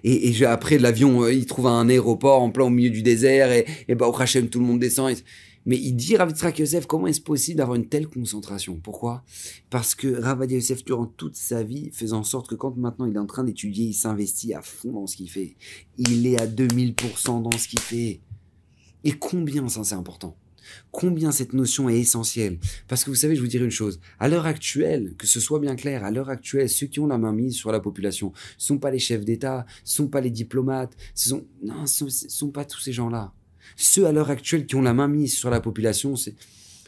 [0.04, 3.50] Et, et après, l'avion, euh, il trouve un aéroport en plein au milieu du désert,
[3.50, 5.16] et, bah, au Hachem, tout le monde descend.
[5.66, 8.80] Mais il dit, Rav Yitzhak Yosef, comment est-ce possible d'avoir une telle concentration?
[8.82, 9.22] Pourquoi?
[9.68, 13.14] Parce que Rav Yosef, durant toute sa vie, faisait en sorte que quand maintenant il
[13.14, 15.56] est en train d'étudier, il s'investit à fond dans ce qu'il fait.
[15.98, 18.20] Il est à 2000% dans ce qu'il fait.
[19.04, 20.36] Et combien ça, c'est important?
[20.90, 22.58] Combien cette notion est essentielle?
[22.88, 24.00] Parce que vous savez, je vous dirais une chose.
[24.18, 27.18] À l'heure actuelle, que ce soit bien clair, à l'heure actuelle, ceux qui ont la
[27.18, 30.30] main mise sur la population ne sont pas les chefs d'État, ne sont pas les
[30.30, 33.32] diplomates, ce sont, non, sont pas tous ces gens-là.
[33.82, 36.34] Ceux à l'heure actuelle qui ont la main mise sur la population, c'est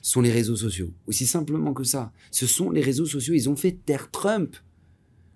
[0.03, 0.91] sont les réseaux sociaux.
[1.07, 2.13] Aussi simplement que ça.
[2.33, 3.35] Ce sont les réseaux sociaux.
[3.35, 4.57] Ils ont fait taire Trump,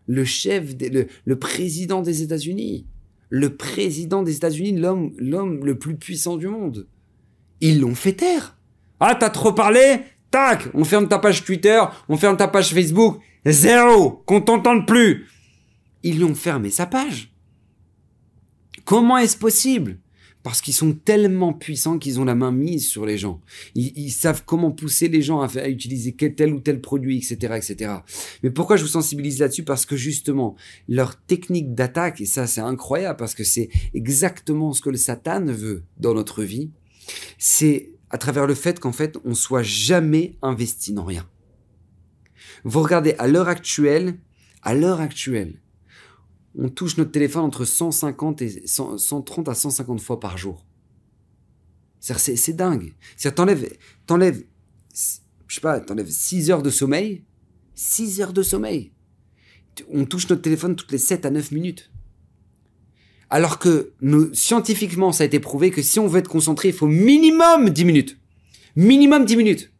[0.06, 2.84] le chef, des- le, le président des États-Unis,
[3.30, 6.86] le président des États-Unis, l'homme, l'homme le plus puissant du monde.
[7.60, 8.58] Ils l'ont fait taire.
[9.00, 10.00] Ah, t'as trop parlé?
[10.32, 13.20] Tac On ferme ta page Twitter, on ferme ta page Facebook.
[13.46, 15.26] Zéro Qu'on t'entende plus
[16.02, 17.32] Ils lui ont fermé sa page.
[18.84, 19.98] Comment est-ce possible?
[20.46, 23.40] Parce qu'ils sont tellement puissants qu'ils ont la main mise sur les gens.
[23.74, 27.94] Ils, savent comment pousser les gens à, à utiliser tel ou tel produit, etc., etc.
[28.44, 29.64] Mais pourquoi je vous sensibilise là-dessus?
[29.64, 30.54] Parce que justement,
[30.88, 35.46] leur technique d'attaque, et ça c'est incroyable, parce que c'est exactement ce que le Satan
[35.46, 36.70] veut dans notre vie,
[37.38, 41.28] c'est à travers le fait qu'en fait, on soit jamais investi dans rien.
[42.62, 44.16] Vous regardez, à l'heure actuelle,
[44.62, 45.54] à l'heure actuelle,
[46.58, 50.64] on touche notre téléphone entre 150 et 100 130 à 150 fois par jour.
[52.00, 52.94] C'est c'est dingue.
[53.16, 54.44] C'est-à-dire, t'enlèves, t'enlèves,
[55.48, 57.24] je sais pas, t'enlèves 6 heures de sommeil,
[57.74, 58.92] 6 heures de sommeil.
[59.92, 61.90] On touche notre téléphone toutes les 7 à 9 minutes.
[63.28, 63.92] Alors que
[64.32, 67.84] scientifiquement, ça a été prouvé que si on veut être concentré, il faut minimum 10
[67.84, 68.18] minutes.
[68.76, 69.72] Minimum 10 minutes.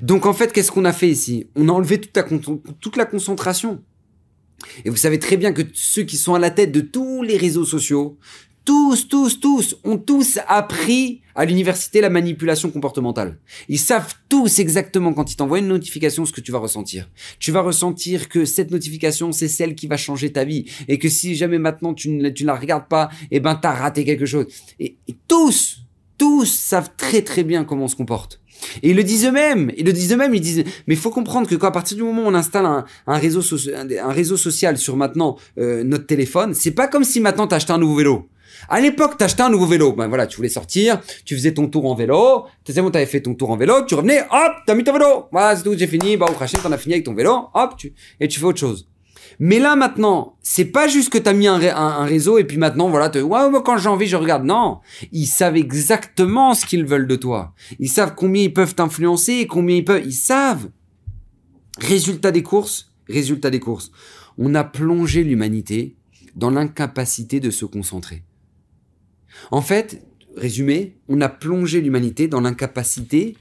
[0.00, 1.48] Donc en fait, qu'est-ce qu'on a fait ici?
[1.56, 3.82] On a enlevé toute la concentration.
[4.84, 7.36] Et vous savez très bien que ceux qui sont à la tête de tous les
[7.36, 8.18] réseaux sociaux,
[8.64, 13.38] tous, tous, tous, ont tous appris à l'université la manipulation comportementale.
[13.68, 17.10] Ils savent tous exactement quand ils t'envoient une notification ce que tu vas ressentir.
[17.40, 20.70] Tu vas ressentir que cette notification, c'est celle qui va changer ta vie.
[20.86, 24.26] Et que si jamais maintenant tu ne, la regardes pas, eh ben t'as raté quelque
[24.26, 24.46] chose.
[24.78, 25.80] Et, et tous,
[26.16, 28.41] tous savent très très bien comment on se comporte.
[28.82, 29.70] Et ils le disent eux-mêmes.
[29.76, 30.34] Ils le disent eux-mêmes.
[30.34, 33.18] Ils disent, mais faut comprendre que quand à partir du moment où on installe un
[33.18, 33.42] réseau
[34.36, 37.96] social sur maintenant euh, notre téléphone, c'est pas comme si maintenant t'as acheté un nouveau
[37.96, 38.28] vélo.
[38.68, 39.92] À l'époque, t'achetais un nouveau vélo.
[39.92, 42.44] Ben voilà, tu voulais sortir, tu faisais ton tour en vélo.
[42.66, 45.26] C'est bon, t'avais fait ton tour en vélo, tu revenais, hop, t'as mis ton vélo.
[45.32, 46.16] Voilà, c'est tout, j'ai fini.
[46.16, 48.60] Bah, au crachet, t'en as fini avec ton vélo, hop, tu, et tu fais autre
[48.60, 48.86] chose.
[49.38, 52.44] Mais là, maintenant, c'est pas juste que t'as mis un, ré- un, un réseau et
[52.44, 54.44] puis maintenant, voilà, te, ouais, moi, quand j'ai envie, je regarde.
[54.44, 54.80] Non.
[55.12, 57.54] Ils savent exactement ce qu'ils veulent de toi.
[57.78, 60.70] Ils savent combien ils peuvent t'influencer et combien ils peuvent, ils savent.
[61.78, 63.90] Résultat des courses, résultat des courses.
[64.38, 65.96] On a plongé l'humanité
[66.36, 68.24] dans l'incapacité de se concentrer.
[69.50, 70.02] En fait,
[70.36, 73.36] résumé, on a plongé l'humanité dans l'incapacité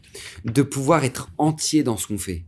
[0.45, 2.43] de pouvoir être entier dans ce qu'on fait.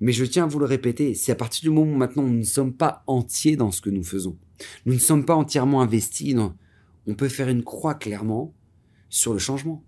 [0.00, 2.38] Mais je tiens à vous le répéter, c'est à partir du moment où maintenant nous
[2.38, 4.36] ne sommes pas entiers dans ce que nous faisons.
[4.86, 6.36] Nous ne sommes pas entièrement investis.
[7.06, 8.54] On peut faire une croix clairement
[9.08, 9.84] sur le changement.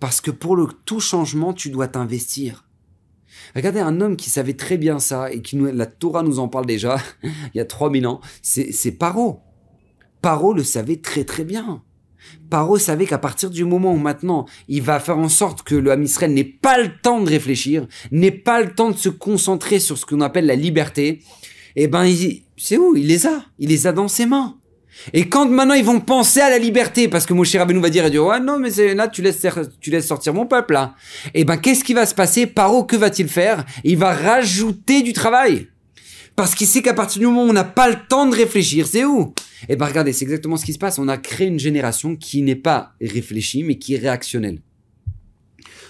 [0.00, 2.68] Parce que pour le tout changement, tu dois t'investir.
[3.54, 6.66] Regardez un homme qui savait très bien ça et qui la Torah nous en parle
[6.66, 9.40] déjà il y a 3000 ans, c'est Paro.
[10.22, 11.82] Paro le savait très très bien.
[12.50, 15.90] Paro savait qu'à partir du moment où maintenant il va faire en sorte que le
[15.90, 19.80] Ham Israël n'ait pas le temps de réfléchir, n'ait pas le temps de se concentrer
[19.80, 21.22] sur ce qu'on appelle la liberté,
[21.74, 22.10] eh ben
[22.56, 22.96] c'est où?
[22.96, 24.56] Il les a, il les a dans ses mains.
[25.12, 27.90] Et quand maintenant ils vont penser à la liberté, parce que mon cher Rabbeinu va
[27.90, 29.46] dire, il dit, ouais non mais là tu laisses
[29.80, 30.94] tu laisses sortir mon peuple là.
[31.34, 32.46] Eh ben qu'est-ce qui va se passer?
[32.46, 33.64] Paro que va-t-il faire?
[33.84, 35.68] Il va rajouter du travail.
[36.34, 38.86] Parce qu'il sait qu'à partir du moment où on n'a pas le temps de réfléchir,
[38.86, 39.34] c'est où?
[39.68, 40.98] Eh ben regardez, c'est exactement ce qui se passe.
[40.98, 44.60] On a créé une génération qui n'est pas réfléchie, mais qui est réactionnelle.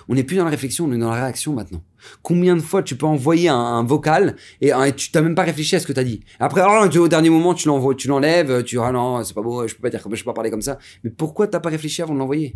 [0.08, 1.82] On n'est plus dans la réflexion, on est dans la réaction maintenant.
[2.22, 5.80] Combien de fois tu peux envoyer un, vocal et, tu t'as même pas réfléchi à
[5.80, 6.20] ce que tu as dit.
[6.38, 9.42] Après, oh, au dernier moment, tu l'envoies, tu l'enlèves, tu dis ah non, c'est pas
[9.42, 10.78] beau, je peux pas dire, je peux pas parler comme ça.
[11.02, 12.54] Mais pourquoi t'as pas réfléchi avant de l'envoyer?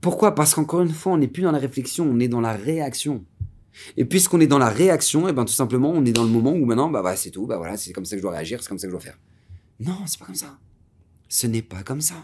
[0.00, 0.34] Pourquoi?
[0.34, 3.24] Parce qu'encore une fois, on n'est plus dans la réflexion, on est dans la réaction.
[3.96, 6.30] Et puisqu'on est dans la réaction, et eh ben tout simplement, on est dans le
[6.30, 8.32] moment où maintenant, bah, bah c'est tout, bah voilà, c'est comme ça que je dois
[8.32, 9.18] réagir, c'est comme ça que je dois faire.
[9.80, 10.58] Non, c'est pas comme ça.
[11.28, 12.14] Ce n'est pas comme ça.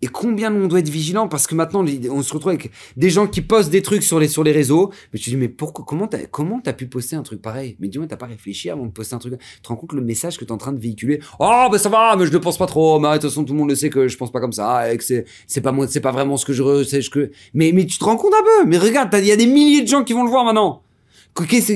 [0.00, 3.26] Et combien on doit être vigilant parce que maintenant on se retrouve avec des gens
[3.26, 4.92] qui postent des trucs sur les sur les réseaux.
[5.12, 7.76] Mais tu dis mais pourquoi comment t'as comment t'as pu poster un truc pareil?
[7.80, 9.34] Mais dis-moi t'as pas réfléchi avant de poster un truc.
[9.38, 11.20] Tu te rends compte le message que t'es en train de véhiculer?
[11.40, 13.00] Oh bah ça va, mais je ne pense pas trop.
[13.00, 14.92] Mais de toute façon tout le monde le sait que je pense pas comme ça
[14.92, 17.32] et que c'est c'est pas moi c'est pas vraiment ce que je sais que.
[17.52, 18.68] Mais mais tu te rends compte un peu?
[18.68, 20.82] Mais regarde il y a des milliers de gens qui vont le voir maintenant.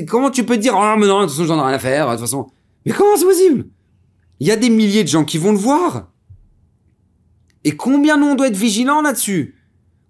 [0.06, 1.78] Comment tu peux te dire oh mais non de toute façon j'en ai rien à
[1.80, 2.46] faire de toute façon.
[2.86, 3.66] Mais comment c'est possible?
[4.42, 6.10] Il y a des milliers de gens qui vont le voir.
[7.62, 9.54] Et combien nous on doit être vigilant là-dessus?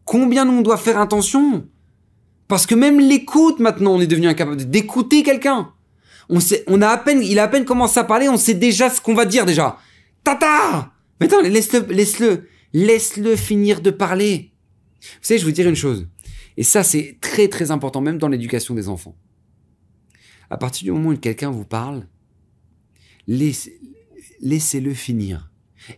[0.07, 1.69] Combien nous on doit faire attention?
[2.49, 5.75] Parce que même l'écoute maintenant, on est devenu incapable d'écouter quelqu'un.
[6.31, 8.89] On sait, a à peine, il a à peine commencé à parler, on sait déjà
[8.89, 9.77] ce qu'on va dire déjà.
[10.25, 10.91] Tata
[11.21, 14.55] Mais attends, laisse-le, laisse-le, laisse-le finir de parler.
[15.03, 16.09] Vous savez, je vais vous dire une chose.
[16.57, 19.15] Et ça, c'est très très important, même dans l'éducation des enfants.
[20.49, 22.07] À partir du moment où quelqu'un vous parle,
[24.41, 25.51] laissez-le finir.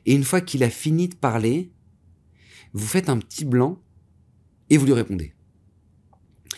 [0.06, 1.72] Et une fois qu'il a fini de parler,
[2.72, 3.80] vous faites un petit blanc
[4.70, 5.34] et vous lui répondez.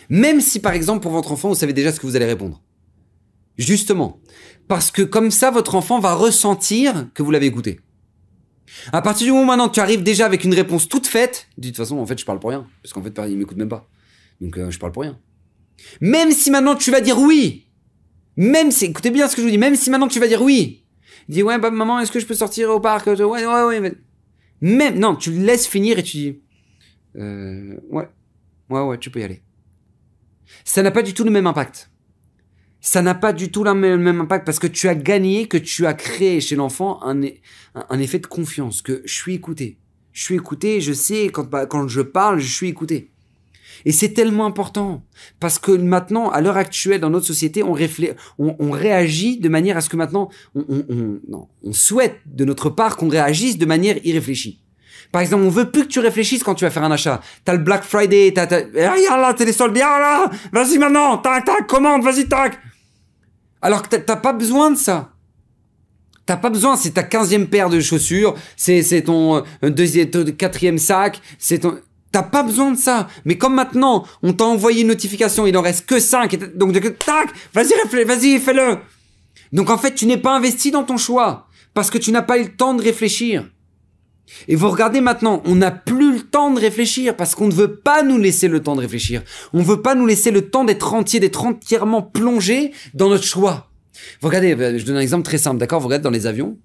[0.09, 2.62] Même si par exemple pour votre enfant, vous savez déjà ce que vous allez répondre.
[3.59, 4.20] Justement.
[4.68, 7.81] Parce que comme ça, votre enfant va ressentir que vous l'avez écouté.
[8.92, 11.68] À partir du moment où maintenant tu arrives déjà avec une réponse toute faite, de
[11.68, 12.66] toute façon, en fait, je parle pour rien.
[12.83, 13.88] Parce qu'en fait, il m'écoute même pas.
[14.40, 15.18] Donc, euh, je parle pour rien.
[16.00, 17.66] Même si maintenant tu vas dire oui,
[18.37, 20.42] même si, écoutez bien ce que je vous dis, même si maintenant tu vas dire
[20.42, 20.85] oui,
[21.28, 23.06] dit ouais bah, maman est-ce que je peux sortir au parc?
[23.06, 23.92] Ouais ouais ouais
[24.60, 26.40] même non tu le laisses finir et tu dis
[27.16, 28.08] euh, ouais
[28.70, 29.42] ouais ouais tu peux y aller.
[30.64, 31.90] Ça n'a pas du tout le même impact.
[32.80, 35.86] Ça n'a pas du tout le même impact parce que tu as gagné que tu
[35.86, 37.20] as créé chez l'enfant un,
[37.98, 39.78] effet de confiance que je suis écouté.
[40.12, 43.10] Je suis écouté je sais quand quand je parle je suis écouté
[43.84, 45.04] et c'est tellement important
[45.40, 47.76] parce que maintenant, à l'heure actuelle, dans notre société, on,
[48.38, 51.18] on, réagit de manière à ce que maintenant, on,
[51.62, 54.60] on souhaite de notre part qu'on réagisse de manière irréfléchie.
[55.12, 57.20] Par exemple, on veut plus que tu réfléchisses quand tu vas faire un achat.
[57.44, 61.44] T'as le Black Friday, t'as, t'as, eh, là, t'es les soldes, là, vas-y maintenant, tac,
[61.44, 62.58] tac, commande, vas-y, tac.
[63.62, 65.12] Alors que t'as pas besoin de ça.
[66.26, 70.76] T'as pas besoin, c'est ta quinzième paire de chaussures, c'est, c'est ton euh, deuxième, quatrième
[70.76, 71.78] sac, c'est ton,
[72.12, 73.09] T'as pas besoin de ça.
[73.25, 77.29] Mais comme maintenant, on t'a envoyé une notification, il en reste que 5, donc tac,
[77.53, 78.79] vas-y, vas-y, fais-le.
[79.53, 82.38] Donc en fait, tu n'es pas investi dans ton choix parce que tu n'as pas
[82.38, 83.49] eu le temps de réfléchir.
[84.49, 87.77] Et vous regardez maintenant, on n'a plus le temps de réfléchir parce qu'on ne veut
[87.77, 89.23] pas nous laisser le temps de réfléchir.
[89.53, 93.25] On ne veut pas nous laisser le temps d'être entier, d'être entièrement plongé dans notre
[93.25, 93.71] choix.
[94.21, 95.81] Vous regardez, euh, je donne un exemple très simple, d'accord?
[95.81, 96.59] Vous regardez dans les avions.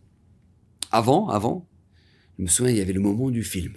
[0.92, 1.68] Avant, avant,
[2.38, 3.74] je me souviens, il y avait le moment du film.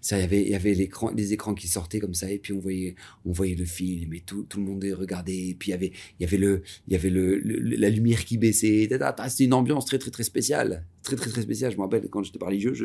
[0.00, 2.52] Ça, y avait, il y avait l'écran, les écrans qui sortaient comme ça, et puis
[2.52, 2.94] on voyait,
[3.24, 5.92] on voyait le film, et tout, tout le monde regardait, et puis il y avait,
[6.20, 8.88] y avait le, y avait le, la lumière qui baissait.
[9.28, 10.84] C'était une ambiance très, très, très spéciale.
[11.02, 11.70] Très, très, très spéciale.
[11.70, 12.84] Je me rappelle quand j'étais religieux, je,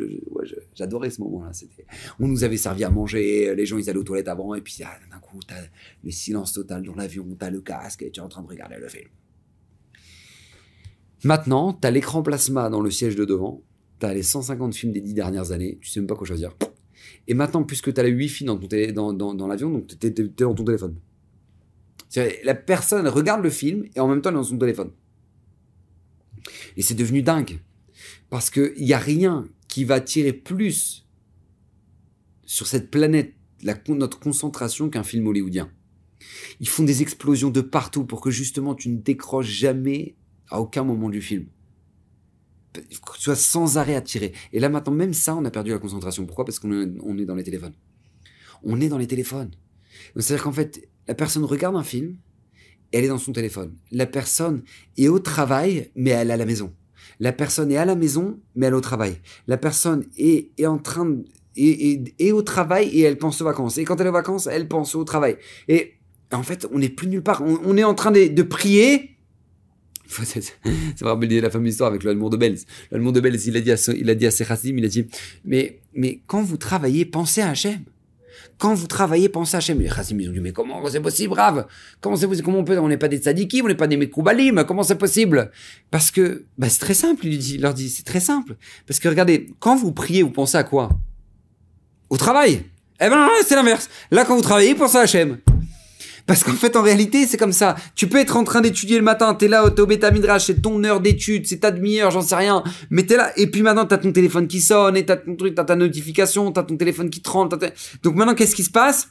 [0.76, 1.54] j'adorais ce moment-là.
[1.54, 1.86] C'était,
[2.20, 4.76] on nous avait servi à manger, les gens, ils allaient aux toilettes avant, et puis
[4.84, 5.62] ah, d'un coup, t'as
[6.04, 8.78] le silence total dans l'avion, t'as le casque, et tu es en train de regarder
[8.80, 9.10] le film.
[11.24, 13.62] Maintenant, t'as l'écran plasma dans le siège de devant,
[14.00, 16.56] t'as les 150 films des 10 dernières années, tu sais même pas quoi choisir.
[17.32, 20.98] Et maintenant, puisque tu as le Wi-Fi dans, l'avion, donc tu es, dans ton téléphone.
[22.44, 24.92] La personne regarde le film et en même temps elle est dans son téléphone.
[26.76, 27.62] Et c'est devenu dingue.
[28.30, 31.08] Parce qu'il n'y a rien qui va tirer plus
[32.44, 35.72] sur cette planète la, notre concentration qu'un film hollywoodien.
[36.60, 40.18] Ils font des explosions de partout pour que justement tu ne décroches jamais
[40.50, 41.46] à aucun moment du film
[42.74, 44.34] tu sois sans arrêt attiré.
[44.54, 46.26] Et là maintenant, même ça, on a perdu la concentration.
[46.26, 46.46] Pourquoi?
[46.46, 47.74] Parce qu'on est, est dans les téléphones.
[48.64, 49.52] On est dans les téléphones.
[50.16, 52.18] C'est-à-dire qu'en fait, la personne regarde un film,
[52.92, 53.76] et elle est dans son téléphone.
[53.92, 54.64] La personne
[54.98, 56.74] est au travail, mais elle est à la maison.
[57.20, 59.18] La personne est à la maison, mais elle est au travail.
[59.48, 61.24] La personne est, est en train de,
[61.56, 63.78] est, est, au travail et elle pense aux vacances.
[63.78, 65.38] Et quand elle est aux vacances, elle pense au travail.
[65.68, 65.94] Et
[66.32, 67.44] en fait, on n'est plus nulle part.
[67.44, 69.11] On, est en train de prier,
[70.12, 72.66] ça me rappelle la fameuse histoire avec l'Allemand de Belz.
[72.92, 74.88] L'Allemand de Belz, il a dit à, il a dit à ses racines, il a
[74.88, 75.08] dit,
[75.46, 77.80] mais, mais quand vous travaillez, pensez à Hachem.
[78.58, 79.80] Quand vous travaillez, pensez à Hachem.
[79.80, 81.66] Les Chassim, ils ont dit, mais comment c'est possible, grave
[82.00, 82.46] Comment c'est possible?
[82.46, 84.98] Comment on peut On n'est pas des tzadikim, on n'est pas des mekoubalim, comment c'est
[84.98, 85.52] possible?
[85.90, 88.56] Parce que, bah, c'est très simple, il, dit, il leur dit, c'est très simple.
[88.88, 90.90] Parce que regardez, quand vous priez, vous pensez à quoi?
[92.10, 92.64] Au travail
[93.00, 93.90] Eh ben, c'est l'inverse.
[94.12, 95.40] Là, quand vous travaillez, pensez à Hachem.
[96.32, 97.76] Parce qu'en fait, en réalité, c'est comme ça.
[97.94, 100.82] Tu peux être en train d'étudier le matin, t'es là, t'es au midrash, c'est ton
[100.86, 102.64] heure d'étude, c'est ta demi-heure, j'en sais rien.
[102.90, 105.56] Mais t'es là, et puis maintenant, t'as ton téléphone qui sonne, et t'as ton truc,
[105.56, 107.60] t'as ta notification, t'as ton téléphone qui te rentre.
[108.02, 109.10] Donc maintenant, qu'est-ce qui se passe?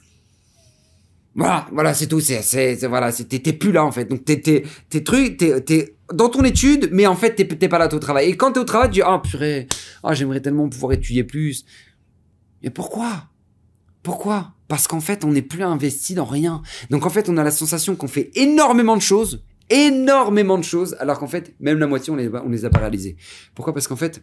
[1.35, 2.21] Voilà, voilà, c'est tout.
[2.21, 4.07] C'est, c'est, voilà, t'es plus là en fait.
[4.07, 7.69] Donc t'es, t'es, t'es truc, t'es, t'es dans ton étude, mais en fait, t'es, t'es
[7.69, 8.31] pas là au travail.
[8.31, 9.67] Et quand t'es au travail, tu dis, ah purée,
[10.03, 11.67] ah j'aimerais tellement pouvoir étudier plus.
[12.63, 13.25] Mais pourquoi?
[14.03, 14.55] Pourquoi?
[14.71, 16.63] Parce qu'en fait, on n'est plus investi dans rien.
[16.91, 20.97] Donc en fait, on a la sensation qu'on fait énormément de choses, énormément de choses,
[21.01, 22.89] alors qu'en fait, même la moitié, on les, a pas.
[23.57, 23.75] Pourquoi?
[23.75, 24.23] Parce qu'en fait,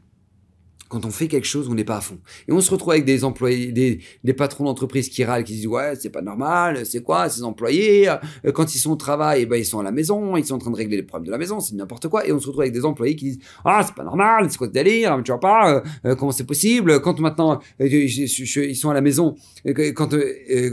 [0.90, 2.18] quand on fait quelque chose, on n'est pas à fond.
[2.48, 5.68] Et on se retrouve avec des employés, des, des patrons d'entreprise qui râlent, qui disent
[5.68, 9.46] ouais, c'est pas normal, c'est quoi ces employés euh, Quand ils sont au travail, eh
[9.46, 11.32] ben ils sont à la maison, ils sont en train de régler les problèmes de
[11.32, 12.28] la maison, c'est n'importe quoi.
[12.28, 14.68] Et on se retrouve avec des employés qui disent ah c'est pas normal, c'est quoi
[14.68, 18.94] ce délire Tu vois pas euh, euh, comment c'est possible Quand maintenant ils sont à
[18.94, 19.36] la maison,
[19.96, 20.16] quand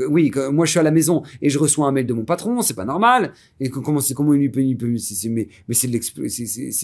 [0.09, 2.63] oui, moi je suis à la maison et je reçois un mail de mon patron,
[2.63, 3.33] c'est pas normal.
[3.61, 4.95] Et comment c'est comment il peut, il peut
[5.29, 5.91] mais mais c'est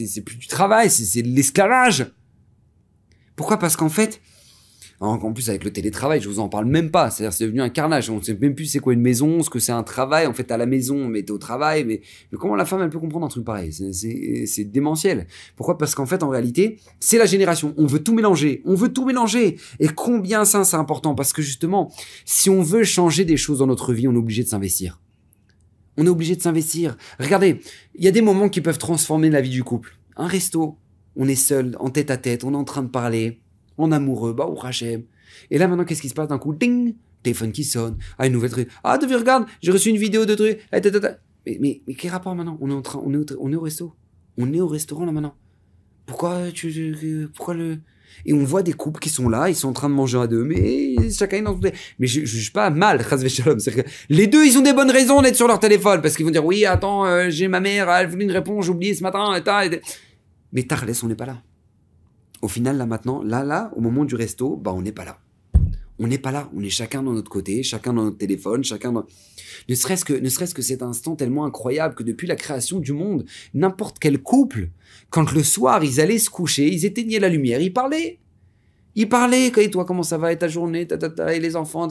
[0.07, 2.07] c'est plus du travail, c'est de l'esclavage.
[3.41, 3.59] Pourquoi?
[3.59, 4.21] Parce qu'en fait,
[5.01, 7.11] en plus avec le télétravail, je vous en parle même pas.
[7.11, 8.11] C'est-à-dire c'est devenu un carnage.
[8.11, 10.27] On ne sait même plus c'est quoi une maison, ce que c'est un travail.
[10.27, 11.85] En fait, à la maison, mais t'es au travail.
[11.87, 12.03] Mais,
[12.39, 13.73] comment la femme elle peut comprendre un truc pareil?
[13.73, 15.27] C'est démentiel.
[15.57, 15.79] Pourquoi?
[15.79, 17.73] Parce qu'en fait, en réalité, c'est la génération.
[17.79, 18.61] On veut tout mélanger.
[18.67, 19.57] On veut tout mélanger.
[19.79, 21.15] Et combien ça c'est important?
[21.15, 21.91] Parce que justement,
[22.27, 25.01] si on veut changer des choses dans notre vie, on est obligé de s'investir.
[25.97, 26.99] On est obligé de s'investir.
[27.19, 27.63] Regardez,
[27.95, 29.97] il y a des moments qui peuvent transformer la vie du couple.
[30.19, 30.77] Un resto,
[31.17, 33.41] on est seul, en tête à tête, on est en train de parler,
[33.79, 35.05] en amoureux, bah, Hachem.
[35.51, 36.55] Et là, maintenant, qu'est-ce qui se passe d'un coup?
[36.55, 37.99] Ding Téléphone qui sonne.
[38.19, 38.69] Ah, une nouvelle truc.
[38.83, 40.59] Ah, tu regarde, j'ai reçu une vidéo de truc.
[40.73, 42.57] Eh, mais, mais, mais, quel rapport maintenant?
[42.61, 43.95] On est en train, on est, au, on est au resto.
[44.39, 45.35] On est au restaurant là maintenant.
[46.07, 47.79] Pourquoi tu, pourquoi le
[48.27, 50.27] et on voit des couples qui sont là, ils sont en train de manger à
[50.27, 53.05] deux, mais chacun dans son Mais je, je juge pas mal,
[54.09, 56.45] Les deux, ils ont des bonnes raisons d'être sur leur téléphone, parce qu'ils vont dire,
[56.45, 59.75] oui, attends, euh, j'ai ma mère, elle voulait une réponse, j'ai oublié ce matin, et,
[59.75, 59.81] et,
[60.53, 61.43] mais Tarles, on n'est pas là.
[62.43, 65.19] Au final, là maintenant, là, là, au moment du resto, bah, on n'est pas là.
[65.99, 66.51] On n'est pas là.
[66.57, 69.05] On est chacun dans notre côté, chacun dans notre téléphone, chacun dans...
[69.69, 72.95] Ne serait-ce que, ne serait-ce que cet instant tellement incroyable que depuis la création du
[72.95, 74.71] monde, n'importe quel couple,
[75.11, 78.19] quand le soir ils allaient se coucher, ils éteignaient la lumière, ils parlaient.
[78.97, 81.87] Ils parlaient, et toi, comment ça va, et ta journée, ta, et les enfants,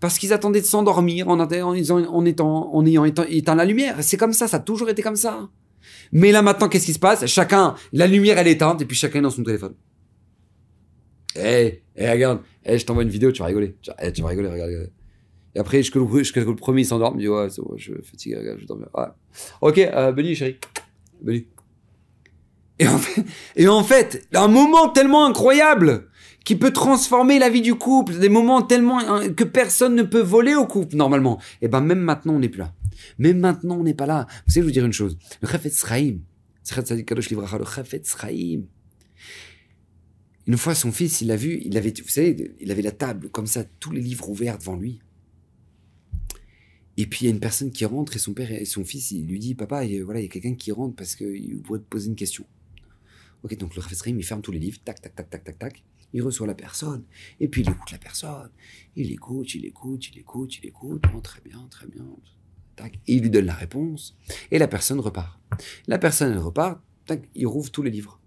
[0.00, 3.96] parce qu'ils attendaient de s'endormir en, étant, en ayant éteint la lumière.
[4.02, 5.48] C'est comme ça, ça a toujours été comme ça.
[6.12, 7.26] Mais là maintenant, qu'est-ce qui se passe?
[7.26, 9.74] Chacun, la lumière elle est éteinte et puis chacun est dans son téléphone.
[11.36, 13.76] Eh, hey, eh, regarde, eh, je t'envoie une vidéo, tu vas rigoler.
[13.80, 14.90] Tu, eh, tu vas rigoler, regarde.
[15.54, 17.62] Et après, je que le, je, le premier il s'endort, il me dit ouais, c'est
[17.62, 18.88] bon, je suis fatigué, regarde, je dormir.
[18.94, 19.06] Ouais.
[19.60, 20.56] Ok, euh, Benny, chérie.
[21.20, 21.46] Benny.
[23.56, 26.08] Et en fait, un moment tellement incroyable
[26.44, 30.20] qui peut transformer la vie du couple, des moments tellement hein, que personne ne peut
[30.20, 31.40] voler au couple normalement.
[31.60, 32.74] Et ben même maintenant, on n'est plus là.
[33.18, 34.26] Mais maintenant, on n'est pas là.
[34.46, 35.16] Vous savez, je vous dire une chose.
[35.40, 36.18] Le Chafetz Chaim,
[36.70, 37.06] le
[40.48, 43.28] une fois, son fils, il l'a vu, il avait, vous savez, il avait la table
[43.30, 45.00] comme ça, tous les livres ouverts devant lui.
[46.96, 49.12] Et puis il y a une personne qui rentre et son père et son fils,
[49.12, 51.84] il lui dit, papa, voilà, il y a quelqu'un qui rentre parce qu'il pourrait te
[51.84, 52.44] poser une question.
[53.42, 55.84] Ok, donc le Chaim, il ferme tous les livres, tac, tac, tac, tac, tac, tac.
[56.12, 57.04] Il reçoit la personne,
[57.40, 58.50] et puis il écoute la personne.
[58.96, 61.02] Il écoute, il écoute, il écoute, il écoute.
[61.14, 62.04] Oh, très bien, très bien
[63.06, 64.16] et il lui donne la réponse,
[64.50, 65.40] et la personne repart.
[65.86, 68.20] La personne, elle repart, tac, il rouvre tous les livres.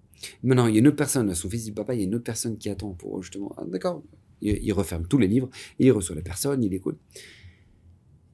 [0.43, 2.15] Maintenant, il y a une autre personne, son fils dit, papa, il y a une
[2.15, 4.03] autre personne qui attend pour justement, ah, d'accord,
[4.41, 5.49] il, referme tous les livres,
[5.79, 6.99] il reçoit la personne, il écoute.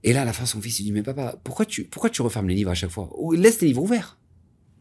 [0.04, 2.22] Et là, à la fin, son fils, il dit, mais papa, pourquoi tu, pourquoi tu
[2.22, 3.10] refermes les livres à chaque fois?
[3.34, 4.20] Laisse les livres ouverts.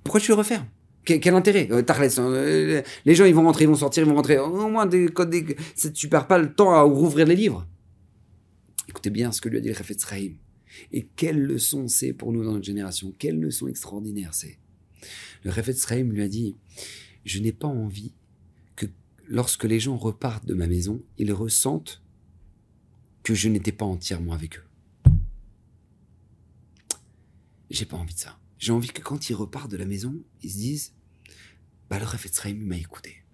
[0.02, 0.66] Pourquoi tu les refermes?
[1.04, 1.82] Quel, intérêt euh,
[2.18, 4.38] euh, Les gens, ils vont rentrer, ils vont sortir, ils vont rentrer.
[4.38, 5.56] Au moins, des, des,
[5.94, 7.66] tu perds pas le temps à rouvrir les livres.
[8.88, 9.96] Écoutez bien ce que lui a dit le Rafet
[10.92, 13.14] et quelle leçon c'est pour nous dans notre génération?
[13.18, 14.58] Quelle leçon extraordinaire c'est?
[15.44, 16.56] Le Refet Sraim lui a dit,
[17.24, 18.12] je n'ai pas envie
[18.76, 18.86] que
[19.28, 22.02] lorsque les gens repartent de ma maison, ils ressentent
[23.22, 24.64] que je n'étais pas entièrement avec eux.
[27.70, 28.39] J'ai pas envie de ça.
[28.60, 30.92] J'ai envie que quand ils repartent de la maison, ils se disent,
[31.88, 33.24] bah le Refet Sraim m'a écouté.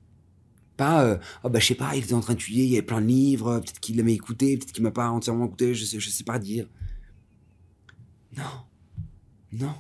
[0.77, 2.77] Pas, euh, oh, bah je sais pas, il était en train de tuer, il y
[2.77, 5.85] avait plein de livres, peut-être qu'il m'a écouté, peut-être qu'il m'a pas entièrement écouté, je
[5.85, 6.69] sais, je sais pas dire.
[8.37, 8.65] Non,
[9.53, 9.75] non.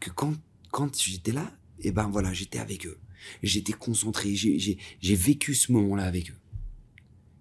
[0.00, 0.34] Que quand,
[0.72, 2.98] quand j'étais là, eh ben voilà, j'étais avec eux.
[3.42, 6.38] J'étais concentré, j'ai vécu ce moment-là avec eux.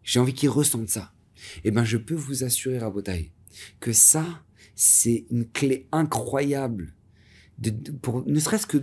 [0.04, 1.14] J'ai envie qu'ils ressentent ça.
[1.64, 3.32] Eh ben, je peux vous assurer, Rabotaï,
[3.80, 4.44] que ça,
[4.76, 6.94] c'est une clé incroyable.
[8.02, 8.78] Pour, ne serait-ce que,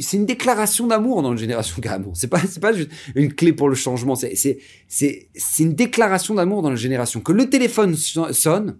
[0.00, 2.14] c'est une déclaration d'amour dans une génération carrément.
[2.14, 4.14] C'est pas, c'est pas juste une clé pour le changement.
[4.14, 7.20] C'est, c'est, c'est, une déclaration d'amour dans la génération.
[7.20, 8.78] Que le téléphone sonne,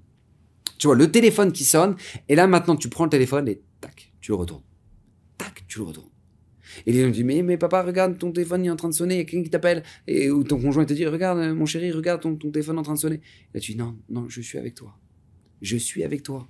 [0.78, 1.96] tu vois, le téléphone qui sonne,
[2.28, 4.64] et là maintenant tu prends le téléphone et tac, tu le retournes.
[5.38, 6.08] Tac, tu le retournes.
[6.86, 9.16] Et les gens disent, mais, mais papa, regarde, ton téléphone est en train de sonner,
[9.16, 9.82] il y a quelqu'un qui t'appelle.
[10.06, 12.94] Et ou ton conjoint te dit, regarde, mon chéri, regarde, ton, ton téléphone en train
[12.94, 13.16] de sonner.
[13.16, 14.96] Et là, tu dis, non, non, je suis avec toi.
[15.60, 16.48] Je suis avec toi.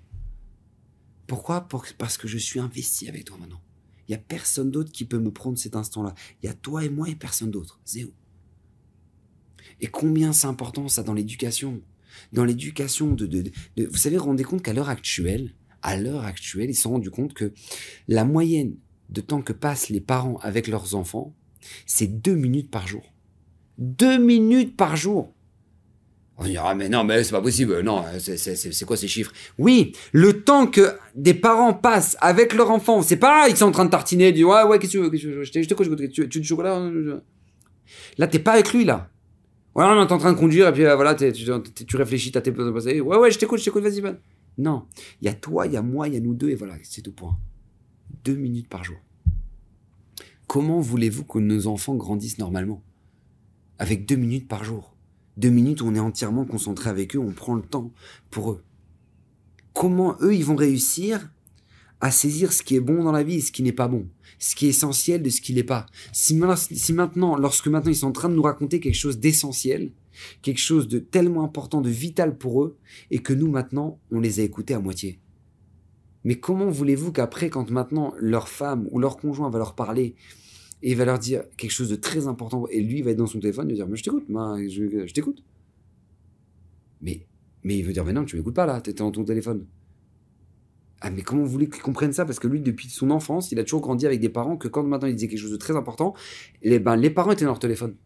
[1.32, 1.66] Pourquoi?
[1.96, 3.62] Parce que je suis investi avec toi maintenant.
[4.06, 6.14] Il n'y a personne d'autre qui peut me prendre cet instant-là.
[6.42, 7.80] Il y a toi et moi et personne d'autre.
[7.86, 8.10] Zéro.
[9.80, 11.80] Et combien c'est important ça dans l'éducation
[12.34, 16.74] Dans l'éducation de, de, Vous savez, rendez compte qu'à l'heure actuelle, à l'heure actuelle, ils
[16.74, 17.54] se sont rendus compte que
[18.08, 18.76] la moyenne
[19.08, 21.34] de temps que passent les parents avec leurs enfants,
[21.86, 23.14] c'est deux minutes par jour.
[23.78, 25.32] Deux minutes par jour.
[26.42, 27.80] On dira, mais non, mais c'est pas possible.
[27.82, 29.32] Non, c'est quoi ces chiffres?
[29.58, 33.70] Oui, le temps que des parents passent avec leur enfant, c'est pas ils sont en
[33.70, 36.26] train de tartiner, disent, ouais, ouais, qu'est-ce que tu veux Je te coach, tu veux
[36.26, 36.90] du chocolat
[38.18, 39.08] Là, t'es pas avec lui, là.
[39.74, 42.50] Voilà, on est en train de conduire, et puis euh, voilà, tu, réfléchis, t'as tes
[42.50, 44.14] Ouais, ouais, je t'écoute, je t'écoute, vas-y, vas
[44.58, 44.84] Non,
[45.20, 46.74] il y a toi, il y a moi, il y a nous deux, et voilà,
[46.82, 47.38] c'est tout point
[48.24, 48.98] deux minutes par jour.
[50.46, 52.82] Comment voulez-vous que nos enfants grandissent normalement?
[53.78, 54.91] Avec deux minutes par jour.
[55.36, 57.92] Deux minutes on est entièrement concentré avec eux, on prend le temps
[58.30, 58.62] pour eux.
[59.72, 61.30] Comment eux, ils vont réussir
[62.00, 64.08] à saisir ce qui est bon dans la vie et ce qui n'est pas bon,
[64.38, 65.86] ce qui est essentiel de ce qui n'est pas.
[66.12, 66.38] Si,
[66.72, 69.92] si, maintenant, lorsque maintenant ils sont en train de nous raconter quelque chose d'essentiel,
[70.42, 72.76] quelque chose de tellement important, de vital pour eux,
[73.10, 75.20] et que nous maintenant, on les a écoutés à moitié.
[76.24, 80.14] Mais comment voulez-vous qu'après, quand maintenant leur femme ou leur conjoint va leur parler
[80.82, 83.40] et va leur dire quelque chose de très important, et lui va être dans son
[83.40, 85.44] téléphone, il va dire Mais je t'écoute, je, je t'écoute.
[87.00, 87.26] Mais,
[87.62, 89.66] mais il veut dire Mais non, tu m'écoutes pas là, t'étais dans ton téléphone.
[91.00, 92.24] Ah, mais comment vous voulez qu'ils comprennent ça?
[92.24, 94.84] Parce que lui, depuis son enfance, il a toujours grandi avec des parents que quand
[94.84, 96.14] maintenant il disait quelque chose de très important,
[96.62, 97.96] les, ben, les parents étaient dans leur téléphone.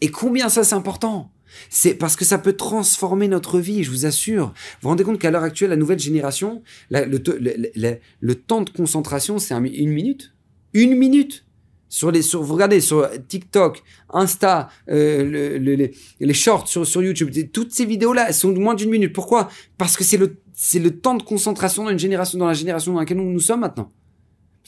[0.00, 1.30] Et combien ça c'est important?
[1.68, 4.48] C'est parce que ça peut transformer notre vie, je vous assure.
[4.48, 9.54] Vous vous rendez compte qu'à l'heure actuelle, la nouvelle génération, le, temps de concentration, c'est
[9.54, 10.34] une minute.
[10.74, 11.44] Une minute.
[11.90, 17.72] Sur les, sur, vous regardez sur TikTok, Insta, euh, les, shorts sur, sur YouTube, toutes
[17.72, 19.14] ces vidéos-là, elles sont de moins d'une minute.
[19.14, 19.48] Pourquoi?
[19.78, 23.00] Parce que c'est le, c'est le temps de concentration dans génération, dans la génération dans
[23.00, 23.90] laquelle nous, nous sommes maintenant.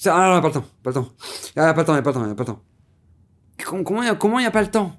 [0.07, 1.09] Ah non, pas le temps, pas le temps.
[1.57, 2.63] Ah, pas le temps, pas le temps, pas le temps.
[4.19, 4.99] Comment il n'y a pas le temps?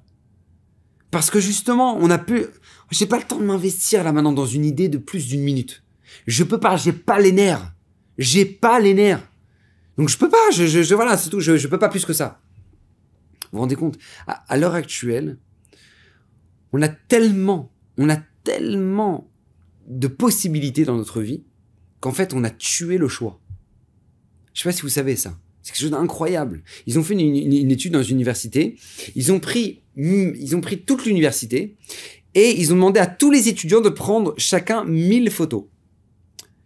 [1.10, 2.46] Parce que justement, on a pu.
[2.90, 5.82] J'ai pas le temps de m'investir là maintenant dans une idée de plus d'une minute.
[6.26, 7.72] Je peux pas, j'ai pas les nerfs.
[8.16, 9.22] J'ai pas les nerfs.
[9.98, 12.12] Donc je peux pas, je, je, voilà, c'est tout, je, je peux pas plus que
[12.12, 12.40] ça.
[13.44, 13.98] Vous vous rendez compte?
[14.26, 15.38] À, l'heure actuelle,
[16.72, 19.30] on a tellement, on a tellement
[19.86, 21.44] de possibilités dans notre vie
[22.00, 23.40] qu'en fait, on a tué le choix.
[24.54, 25.38] Je sais pas si vous savez ça.
[25.62, 26.62] C'est quelque chose d'incroyable.
[26.86, 28.76] Ils ont fait une, une, étude dans une université.
[29.14, 31.76] Ils ont pris ils ont pris toute l'université
[32.34, 35.64] et ils ont demandé à tous les étudiants de prendre chacun 1000 photos.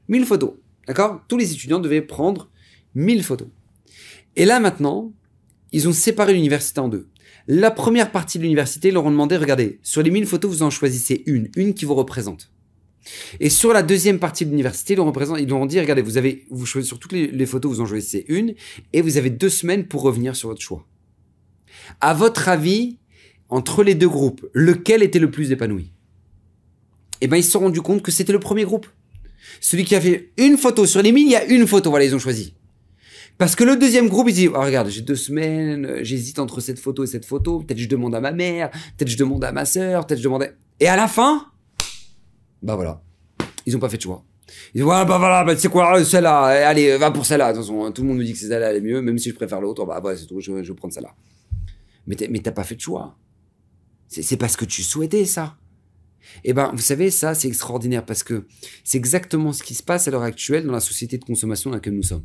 [0.09, 0.53] 1000 photos,
[0.87, 1.22] d'accord?
[1.27, 2.49] Tous les étudiants devaient prendre
[2.97, 3.49] 1000 photos.
[4.34, 5.12] Et là maintenant,
[5.72, 7.09] ils ont séparé l'université en deux.
[7.47, 10.62] La première partie de l'université, ils leur ont demandé, regardez, sur les 1000 photos, vous
[10.62, 12.51] en choisissez une, une qui vous représente.
[13.38, 14.97] Et sur la deuxième partie de l'université, ils,
[15.49, 18.24] leur ont dit, regardez, vous avez, vous choisissez sur toutes les, photos, vous en choisissez
[18.28, 18.55] une,
[18.92, 20.86] et vous avez deux semaines pour revenir sur votre choix.
[22.01, 22.99] À votre avis,
[23.49, 25.92] entre les deux groupes, lequel était le plus épanoui?
[27.20, 28.88] Eh ben, ils se sont rendus compte que c'était le premier groupe.
[29.61, 32.05] Celui qui a fait une photo sur les mille, il y a une photo, voilà,
[32.05, 32.55] ils ont choisi.
[33.39, 36.78] Parce que le deuxième groupe, il dit, oh, regarde, j'ai deux semaines, j'hésite entre cette
[36.78, 39.66] photo et cette photo, peut-être je demande à ma mère, peut-être je demande à ma
[39.66, 41.47] sœur, peut-être je demande Et à la fin,
[42.62, 43.03] bah voilà,
[43.66, 44.24] ils ont pas fait de choix.
[44.74, 47.47] Ils disent, ouais, bah voilà, bah, tu sais quoi, celle-là, allez, va pour celle-là.
[47.47, 49.34] Attention, tout le monde me dit que c'est celle-là, elle est mieux, même si je
[49.34, 51.14] préfère l'autre, bah, ouais, c'est tout, je, je vais prendre celle-là.
[52.07, 53.16] Mais t'as pas fait de choix.
[54.09, 55.57] C'est parce que tu souhaitais ça.
[56.45, 58.47] Eh ben, vous savez, ça, c'est extraordinaire parce que
[58.84, 61.76] c'est exactement ce qui se passe à l'heure actuelle dans la société de consommation dans
[61.76, 62.24] laquelle nous sommes.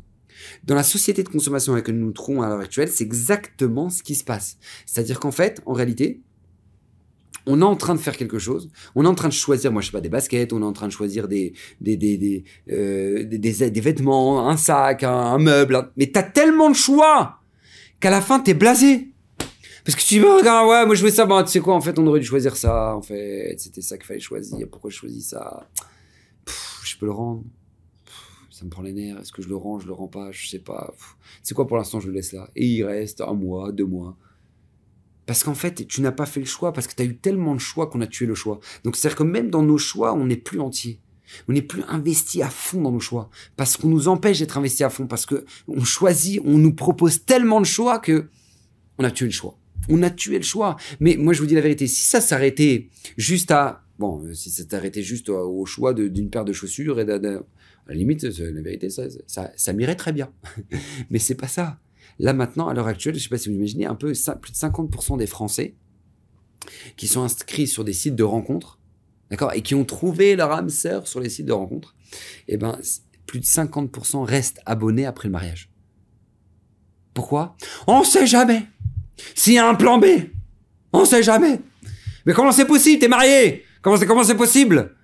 [0.64, 3.90] Dans la société de consommation dans laquelle nous nous trouvons à l'heure actuelle, c'est exactement
[3.90, 4.58] ce qui se passe.
[4.86, 6.20] C'est-à-dire qu'en fait, en réalité,
[7.46, 9.82] on est en train de faire quelque chose, on est en train de choisir, moi
[9.82, 12.44] je sais pas, des baskets, on est en train de choisir des des des des,
[12.70, 17.40] euh, des, vêtements, un sac, un, un meuble, mais t'as tellement de choix
[18.00, 19.08] qu'à la fin t'es blasé.
[19.84, 21.80] Parce que tu me regarde, ouais, moi je voulais ça, bah, tu sais quoi, en
[21.80, 24.96] fait, on aurait dû choisir ça, en fait, c'était ça qu'il fallait choisir, pourquoi je
[24.96, 25.66] choisis ça?
[26.84, 27.42] Je peux le rendre
[28.62, 30.46] Ça me prend les nerfs, est-ce que je le rends, je le rends pas, je
[30.46, 30.94] sais pas.
[31.42, 32.48] C'est quoi pour l'instant, je le laisse là.
[32.54, 34.16] Et il reste un mois, deux mois.
[35.26, 37.56] Parce qu'en fait, tu n'as pas fait le choix, parce que tu as eu tellement
[37.56, 38.60] de choix qu'on a tué le choix.
[38.84, 41.00] Donc c'est-à-dire que même dans nos choix, on n'est plus entier.
[41.48, 43.30] On n'est plus investi à fond dans nos choix.
[43.56, 45.08] Parce qu'on nous empêche d'être investi à fond.
[45.08, 48.28] Parce que on choisit, on nous propose tellement de choix que
[48.98, 49.58] on a tué le choix.
[49.88, 50.76] On a tué le choix.
[51.00, 51.88] Mais moi, je vous dis la vérité.
[51.88, 56.52] Si ça s'arrêtait juste à, bon, si ça s'arrêtait juste au choix d'une paire de
[56.52, 57.04] chaussures et
[57.86, 60.32] à la limite, la vérité, ça, m'irait très bien.
[61.10, 61.78] Mais c'est pas ça.
[62.18, 64.56] Là maintenant, à l'heure actuelle, je sais pas si vous imaginez, un peu plus de
[64.56, 65.74] 50% des Français
[66.96, 68.78] qui sont inscrits sur des sites de rencontres,
[69.30, 71.96] d'accord, et qui ont trouvé leur âme sœur sur les sites de rencontres,
[72.48, 72.78] eh ben,
[73.26, 75.70] plus de 50% restent abonnés après le mariage.
[77.14, 77.56] Pourquoi?
[77.86, 78.66] On sait jamais.
[79.34, 80.06] S'il y a un plan B,
[80.92, 81.60] on sait jamais.
[82.26, 83.00] Mais comment c'est possible?
[83.00, 83.64] T'es marié?
[83.82, 84.94] Comment c'est possible?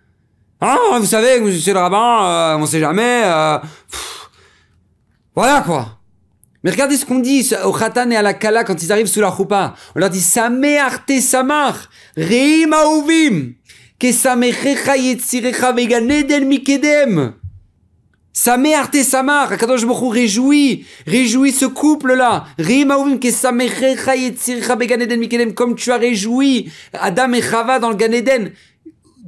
[0.60, 3.22] Hein Vous savez, monsieur le rabbin, euh, on sait jamais.
[3.24, 3.58] Euh,
[5.34, 5.98] voilà quoi.
[6.64, 9.20] Mais regardez ce qu'on dit au Khatan et à la Kala quand ils arrivent sous
[9.20, 9.74] la choupa.
[9.94, 13.54] On leur dit Sameh arte samar, reim auvim,
[14.00, 17.34] ke samechecha yetzirecha veganeden mikedem.
[18.32, 22.46] Sameh arte samar, Akadosh Baruch réjouit, réjouit ce couple-là.
[22.58, 27.90] Reim auvim, ke samechecha yetzirecha veganeden mikedem, comme tu as réjoui Adam et Chava dans
[27.90, 28.50] le Ganeden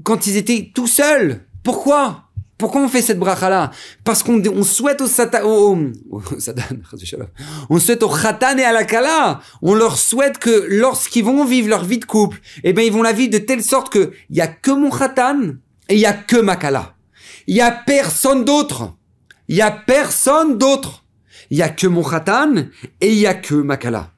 [0.03, 1.45] quand ils étaient tout seuls.
[1.63, 2.31] Pourquoi?
[2.61, 3.71] Pourquoi on fait cette bracha-là?
[4.05, 5.41] Parce qu'on on souhaite au satan,
[7.71, 9.41] on souhaite au khatan et à la kala.
[9.63, 13.03] On leur souhaite que lorsqu'ils vont vivre leur vie de couple, eh ben ils vont
[13.03, 15.55] la vivre de telle sorte que il y a que mon khatan
[15.89, 16.95] et il y a que ma kala.
[17.47, 18.95] Il y a personne d'autre.
[19.49, 21.07] Il y a personne d'autre.
[21.51, 22.57] Il y a que mon khatan
[23.01, 24.13] et il y a que ma kala.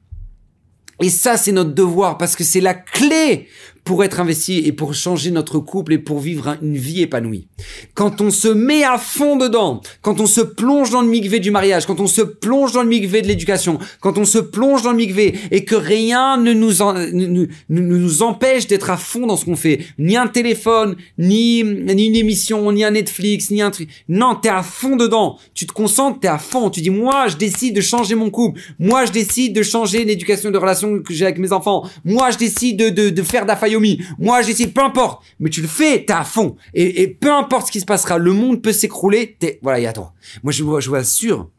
[0.99, 3.47] Et ça, c'est notre devoir parce que c'est la clé
[3.83, 7.47] pour être investi et pour changer notre couple et pour vivre une vie épanouie.
[7.93, 11.51] Quand on se met à fond dedans, quand on se plonge dans le migvé du
[11.51, 14.91] mariage, quand on se plonge dans le migvé de l'éducation, quand on se plonge dans
[14.91, 19.81] le migvé et que rien ne nous, empêche d'être à fond dans ce qu'on fait,
[19.99, 23.89] ni un téléphone, ni, une émission, ni un Netflix, ni un truc.
[24.07, 25.37] Non, t'es à fond dedans.
[25.53, 26.69] Tu te concentres, t'es à fond.
[26.69, 28.61] Tu dis, moi, je décide de changer mon couple.
[28.79, 31.83] Moi, je décide de changer l'éducation de relation que j'ai avec mes enfants.
[32.05, 33.72] Moi, je décide de, de, de faire d'affaires
[34.19, 35.23] moi, j'essaie, peu importe.
[35.39, 36.55] Mais tu le fais, t'es à fond.
[36.73, 39.35] Et, peu importe ce qui se passera, le monde peut s'écrouler.
[39.39, 40.13] T'es, voilà, il y a toi.
[40.43, 41.49] Moi, je, vous assure,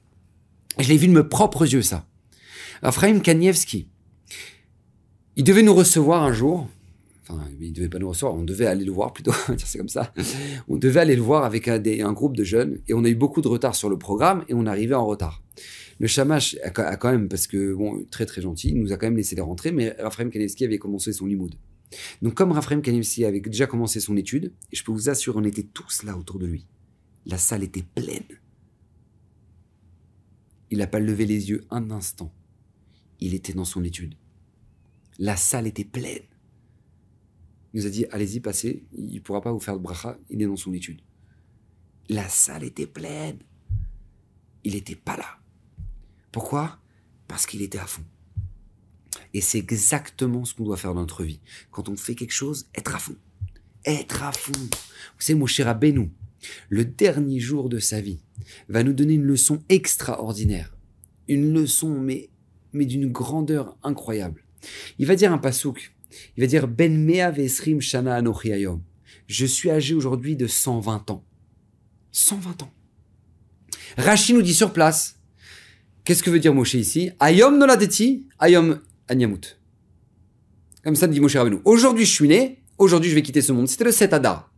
[0.79, 2.07] je l'ai vu de mes propres yeux, ça.
[2.83, 3.89] Raphaël Kanievski,
[5.37, 6.69] il devait nous recevoir un jour.
[7.29, 10.13] Enfin, il devait pas nous recevoir, on devait aller le voir plutôt, c'est comme ça.
[10.69, 13.41] On devait aller le voir avec un, groupe de jeunes et on a eu beaucoup
[13.41, 15.43] de retard sur le programme et on arrivait en retard.
[16.01, 19.07] Le Shamash a, quand même, parce que, bon, très très gentil, il nous a quand
[19.07, 21.55] même laissé les rentrer, mais Raphaël Kanievski avait commencé son limoud.
[22.23, 25.45] Donc comme Raphaël Kanevsi avait déjà commencé son étude, et je peux vous assurer, on
[25.45, 26.67] était tous là autour de lui.
[27.27, 28.25] La salle était pleine.
[30.71, 32.33] Il n'a pas levé les yeux un instant.
[33.21, 34.15] Il était dans son étude.
[35.19, 36.25] La salle était pleine.
[37.73, 40.43] Il nous a dit, allez-y, passez, il ne pourra pas vous faire de bracha, il
[40.43, 41.01] est dans son étude.
[42.09, 43.39] La salle était pleine.
[44.65, 45.39] Il n'était pas là.
[46.33, 46.81] Pourquoi?
[47.29, 48.05] Parce qu'il était à fond.
[49.35, 51.41] Et c'est exactement ce qu'on doit faire dans notre vie.
[51.73, 53.17] Quand on fait quelque chose, être à fond.
[53.85, 54.53] Être à fond.
[54.53, 55.79] Vous savez, mon cher
[56.69, 58.21] le dernier jour de sa vie,
[58.69, 60.77] va nous donner une leçon extraordinaire.
[61.27, 62.31] Une leçon, mais,
[62.73, 64.45] mais d'une grandeur incroyable.
[64.99, 65.95] Il va dire un pasouk.
[66.37, 68.83] Il va dire Ben Mea Vesrim Shana Anochiayom.
[69.27, 71.25] Je suis âgé aujourd'hui de 120 ans.
[72.13, 72.73] 120 ans.
[73.97, 75.19] Rachid nous dit sur place.
[76.05, 77.11] Qu'est-ce que veut dire Moshe ici?
[77.19, 78.79] Ayom noladeti, ayom
[79.09, 79.59] Anyamut.
[80.83, 81.59] Comme ça dit Moshe Rabbeinu.
[81.65, 83.69] Aujourd'hui, je suis né, aujourd'hui, je vais quitter ce monde.
[83.69, 84.51] C'était le 7 Adar.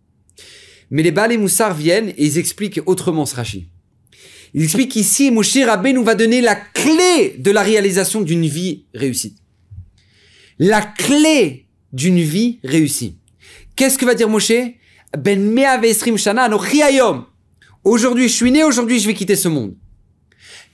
[0.91, 3.69] Mais les Baal et Moussar viennent et ils expliquent autrement ce Rashi.
[4.55, 9.37] Ils expliquent qu'ici, Moshe Rabbeinu va donner la clé de la réalisation d'une vie réussie.
[10.59, 13.19] La clé d'une vie réussie.
[13.75, 14.53] Qu'est-ce que va dire Moshe?
[15.19, 15.61] Ben
[16.17, 16.49] shana
[17.85, 19.77] Aujourd'hui, je suis né, aujourd'hui, je vais quitter ce monde.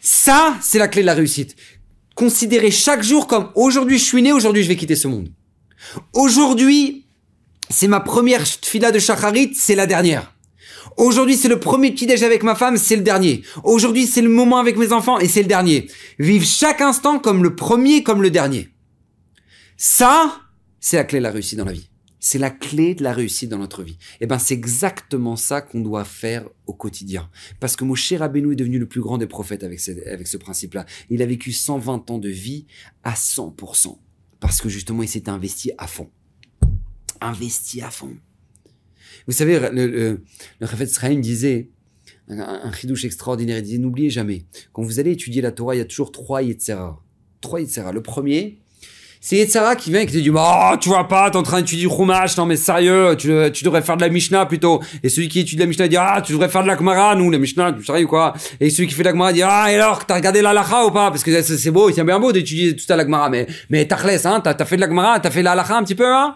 [0.00, 1.56] Ça, c'est la clé de la réussite
[2.14, 5.28] considérer chaque jour comme aujourd'hui je suis né, aujourd'hui je vais quitter ce monde.
[6.12, 7.06] Aujourd'hui,
[7.70, 10.34] c'est ma première fila de shacharit, c'est la dernière.
[10.96, 13.42] Aujourd'hui, c'est le premier petit déj avec ma femme, c'est le dernier.
[13.64, 15.88] Aujourd'hui, c'est le moment avec mes enfants et c'est le dernier.
[16.18, 18.68] Vivre chaque instant comme le premier, comme le dernier.
[19.76, 20.40] Ça,
[20.80, 21.88] c'est la clé de la réussite dans la vie.
[22.24, 23.98] C'est la clé de la réussite dans notre vie.
[24.20, 27.28] Et eh ben, c'est exactement ça qu'on doit faire au quotidien.
[27.58, 30.36] Parce que Moshe Rabbeinu est devenu le plus grand des prophètes avec ce, avec ce
[30.36, 30.86] principe-là.
[31.10, 32.66] Il a vécu 120 ans de vie
[33.02, 33.98] à 100%.
[34.38, 36.10] Parce que justement, il s'est investi à fond.
[37.20, 38.16] Investi à fond.
[39.26, 40.22] Vous savez, le, le,
[40.60, 41.70] le disait,
[42.28, 45.78] un, un chidouche extraordinaire, il disait, n'oubliez jamais, quand vous allez étudier la Torah, il
[45.78, 47.02] y a toujours trois Yetzera.
[47.40, 47.90] Trois Yetzera.
[47.90, 48.61] Le premier,
[49.24, 51.60] C'est Yetzara qui vient et qui te dit, oh, tu vois pas, t'es en train
[51.60, 54.82] d'étudier Chumash, non mais sérieux, tu, tu devrais faire de la Mishnah plutôt.
[55.04, 57.30] Et celui qui étudie la Mishnah dit, ah, tu devrais faire de la Gemara, nous,
[57.30, 59.76] la Mishnah, tu sérieux quoi Et celui qui fait de la Gemara dit, ah, et
[59.76, 61.12] alors, t'as regardé la Lacha ou pas?
[61.12, 63.96] Parce que c'est beau, c'est bien beau d'étudier tout ça la Gemara, mais, mais t'as
[64.24, 66.34] hein, t'as fait de la Gemara, t'as fait la Lacha un petit peu, hein?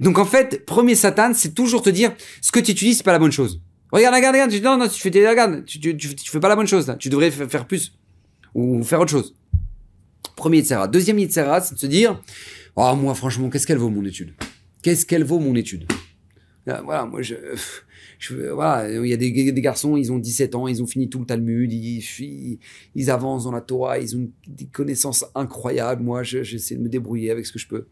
[0.00, 3.12] Donc en fait, premier Satan, c'est toujours te dire, ce que tu étudies, c'est pas
[3.12, 3.60] la bonne chose.
[3.92, 6.66] Regarde, regarde, regarde, non, non, tu fais, regarde, tu, tu, tu, fais pas la bonne
[6.66, 6.96] chose, là.
[6.96, 7.92] Tu devrais faire plus.
[8.52, 9.32] Ou faire autre chose.
[10.36, 10.88] Premier Yitzhara.
[10.88, 12.20] Deuxième Yitzhara, c'est de se dire,
[12.76, 14.34] oh, moi, franchement, qu'est-ce qu'elle vaut, mon étude?
[14.82, 15.86] Qu'est-ce qu'elle vaut, mon étude?
[16.66, 17.34] Voilà, moi, je...
[18.52, 21.26] voilà, il y a des, garçons, ils ont 17 ans, ils ont fini tout le
[21.26, 22.58] Talmud, ils,
[22.94, 26.02] ils, avancent dans la Torah, ils ont des connaissances incroyables.
[26.02, 27.86] Moi, j'essaie de me débrouiller avec ce que je peux.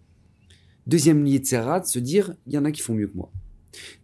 [0.87, 3.31] Deuxième Yitzhara, de se dire, il y en a qui font mieux que moi.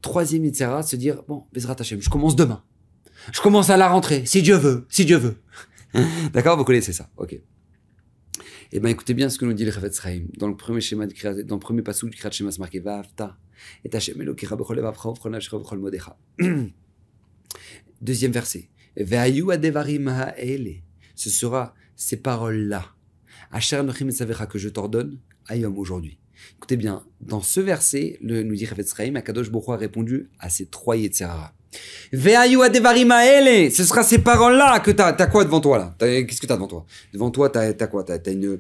[0.03, 2.63] Troisième Yitzhara, de se dire, bon, Bezrat Hashem, je commence demain.
[3.33, 5.37] Je commence à la rentrée, si Dieu veut, si Dieu veut.
[6.33, 7.41] D'accord Vous connaissez ça, ok.
[8.71, 10.27] Eh bien, écoutez bien ce que nous dit le Chavetz Chaim.
[10.37, 13.39] Dans le premier schéma de dans le premier passage du Kriyat Shema, c'est marqué Va'avta
[13.83, 16.19] et Hashem Elokira b'chol b'chol nafshecha b'chol modecha.
[18.03, 18.69] Deuxième verset.
[18.95, 20.83] Ve'ayu adevarim ha'ele.
[21.15, 22.85] Ce sera ces paroles-là.
[23.53, 26.19] Asher nochim etzavecha que je t'ordonne, ayom aujourd'hui.
[26.59, 30.51] Écoutez bien, dans ce verset, le, nous dit Chavetz Chaim, Akadosh Baruch a répondu à
[30.51, 31.55] ces trois Yetzerara.
[33.71, 35.13] Ce sera ces paroles-là que t'as.
[35.13, 35.95] T'as quoi devant toi là?
[35.99, 36.87] Qu'est-ce que t'as devant toi?
[37.13, 38.05] Devant toi, t'as as quoi?
[38.05, 38.59] T'as une,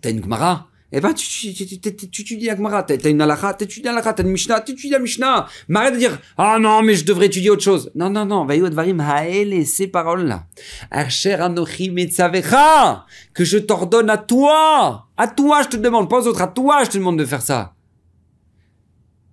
[0.00, 0.68] t'as une Gemara?
[0.94, 2.82] Eh ben, tu, tu, tu, tu, étudies la Gemara.
[2.82, 4.12] T'as une Alakha, tu étudies la Alakha.
[4.12, 5.46] T'as une Mishnah, tu étudies la Mishnah.
[5.68, 7.90] Mais arrête de dire, ah non, mais je devrais étudier autre chose.
[7.94, 8.46] Non, non, non.
[8.46, 10.44] Haele, ces paroles-là.
[10.90, 13.06] Archer anochi metzavecha.
[13.32, 15.06] Que je t'ordonne à toi.
[15.16, 16.42] À toi, je te demande, pas aux autres.
[16.42, 17.72] À toi, je te demande de faire ça.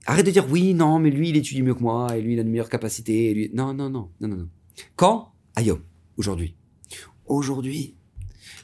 [0.10, 2.40] Arrête de dire oui, non, mais lui, il étudie mieux que moi, et lui, il
[2.40, 3.30] a une meilleure capacité.
[3.30, 3.52] Et lui...
[3.54, 4.50] Non, non, non, non, non, non.
[4.96, 5.82] Quand Ayo,
[6.18, 6.56] aujourd'hui.
[7.28, 7.96] Aujourd'hui.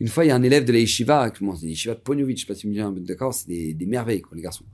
[0.00, 2.40] Une fois, il y a un élève de la yeshiva, bon, c'est yeshiva de Ponyovitch,
[2.40, 4.64] je sais pas si vous me d'accord, c'est des, merveilles, quoi, les garçons.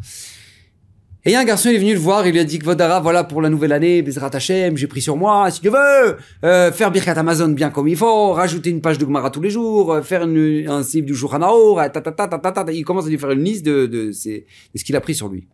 [1.22, 2.58] Et il y a un garçon, il est venu le voir, il lui a dit
[2.58, 5.68] que Vodara, voilà, pour la nouvelle année, Bezrat Hashem, j'ai pris sur moi, si tu
[5.68, 9.42] veux, euh, faire Birkat Amazon bien comme il faut, rajouter une page de Gemara tous
[9.42, 13.44] les jours, euh, faire une, un cible du ta, il commence à lui faire une
[13.44, 15.46] liste de, de, de, ce qu'il a pris sur lui.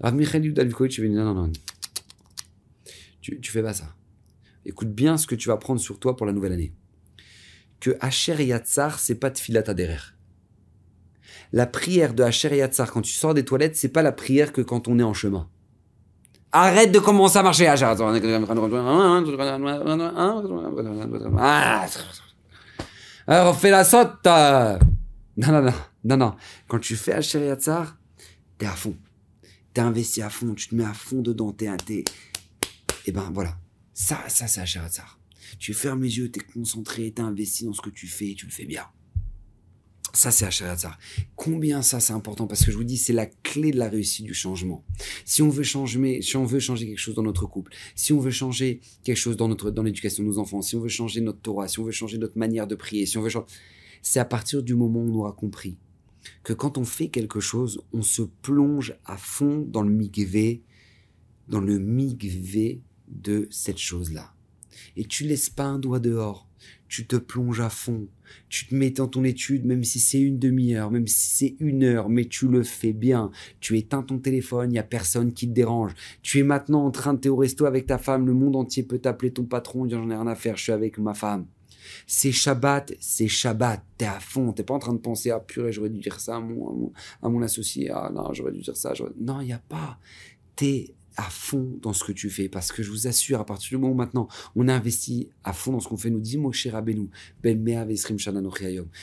[0.00, 1.52] Rav Michael Yuda Livkovich, il lui dit, non, non, non,
[3.20, 3.94] tu, tu fais pas ça
[4.66, 6.74] écoute bien ce que tu vas prendre sur toi pour la nouvelle année.
[7.80, 10.14] Que Asher Yatsar, c'est pas Tfilat Aderer.
[11.52, 14.60] La prière de Asher Yatsar, quand tu sors des toilettes, c'est pas la prière que
[14.60, 15.48] quand on est en chemin.
[16.52, 17.66] Arrête de commencer à marcher.
[23.26, 24.24] Alors, fais la saute.
[24.24, 25.72] Non, non, non,
[26.04, 26.34] non, non.
[26.66, 27.96] Quand tu fais Asher Yatsar,
[28.58, 28.96] t'es à fond.
[29.74, 31.68] T'es investi à fond, tu te mets à fond dedans, t'es.
[33.04, 33.50] Et ben voilà,
[33.96, 35.18] ça, ça, c'est Hacharatzar.
[35.58, 38.44] Tu fermes les yeux, tu es concentré, tu investi dans ce que tu fais, tu
[38.44, 38.84] le fais bien.
[40.12, 40.98] Ça, c'est Hacharatzar.
[41.34, 42.46] Combien ça, c'est important?
[42.46, 44.84] Parce que je vous dis, c'est la clé de la réussite du changement.
[45.24, 48.20] Si on veut changer, si on veut changer quelque chose dans notre couple, si on
[48.20, 51.22] veut changer quelque chose dans notre, dans l'éducation de nos enfants, si on veut changer
[51.22, 53.46] notre Torah, si on veut changer notre manière de prier, si on veut changer,
[54.02, 55.78] c'est à partir du moment où on aura compris
[56.42, 60.64] que quand on fait quelque chose, on se plonge à fond dans le migvé,
[61.48, 64.32] dans le migvé de cette chose-là.
[64.96, 66.48] Et tu laisses pas un doigt dehors.
[66.88, 68.08] Tu te plonges à fond.
[68.48, 71.84] Tu te mets dans ton étude, même si c'est une demi-heure, même si c'est une
[71.84, 73.30] heure, mais tu le fais bien.
[73.60, 75.94] Tu éteins ton téléphone, il y a personne qui te dérange.
[76.22, 78.82] Tu es maintenant en train de te au resto avec ta femme, le monde entier
[78.82, 81.46] peut t'appeler ton patron, dire j'en ai rien à faire, je suis avec ma femme.
[82.06, 85.72] C'est Shabbat, c'est Shabbat, t'es à fond, t'es pas en train de penser, ah purée,
[85.72, 86.92] j'aurais dû dire ça à mon,
[87.22, 89.98] à mon, associé, ah non, j'aurais dû dire ça, non, il y a pas.
[90.56, 92.48] T'es à fond dans ce que tu fais.
[92.48, 95.72] Parce que je vous assure, à partir du moment où maintenant on investit à fond
[95.72, 97.08] dans ce qu'on fait, nous dit Moshe Rabbeinu,
[97.42, 98.18] Ben Vesrim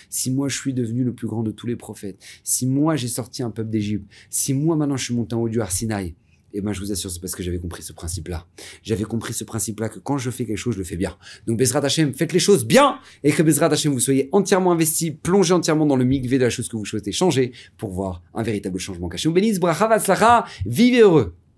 [0.09, 3.07] Si moi je suis devenu le plus grand de tous les prophètes, si moi j'ai
[3.07, 6.15] sorti un peuple d'Égypte, si moi maintenant je suis monté en haut du Arsinaï,
[6.53, 8.45] et ben je vous assure, c'est parce que j'avais compris ce principe-là.
[8.83, 11.17] J'avais compris ce principe-là que quand je fais quelque chose, je le fais bien.
[11.47, 15.11] Donc Bezrat Hashem, faites les choses bien et que Bezrat Hashem, vous soyez entièrement investi,
[15.11, 18.43] plongé entièrement dans le migvé de la chose que vous souhaitez changer pour voir un
[18.43, 19.27] véritable changement caché.
[19.27, 21.35] Ou bénisse, bracha, vivez heureux.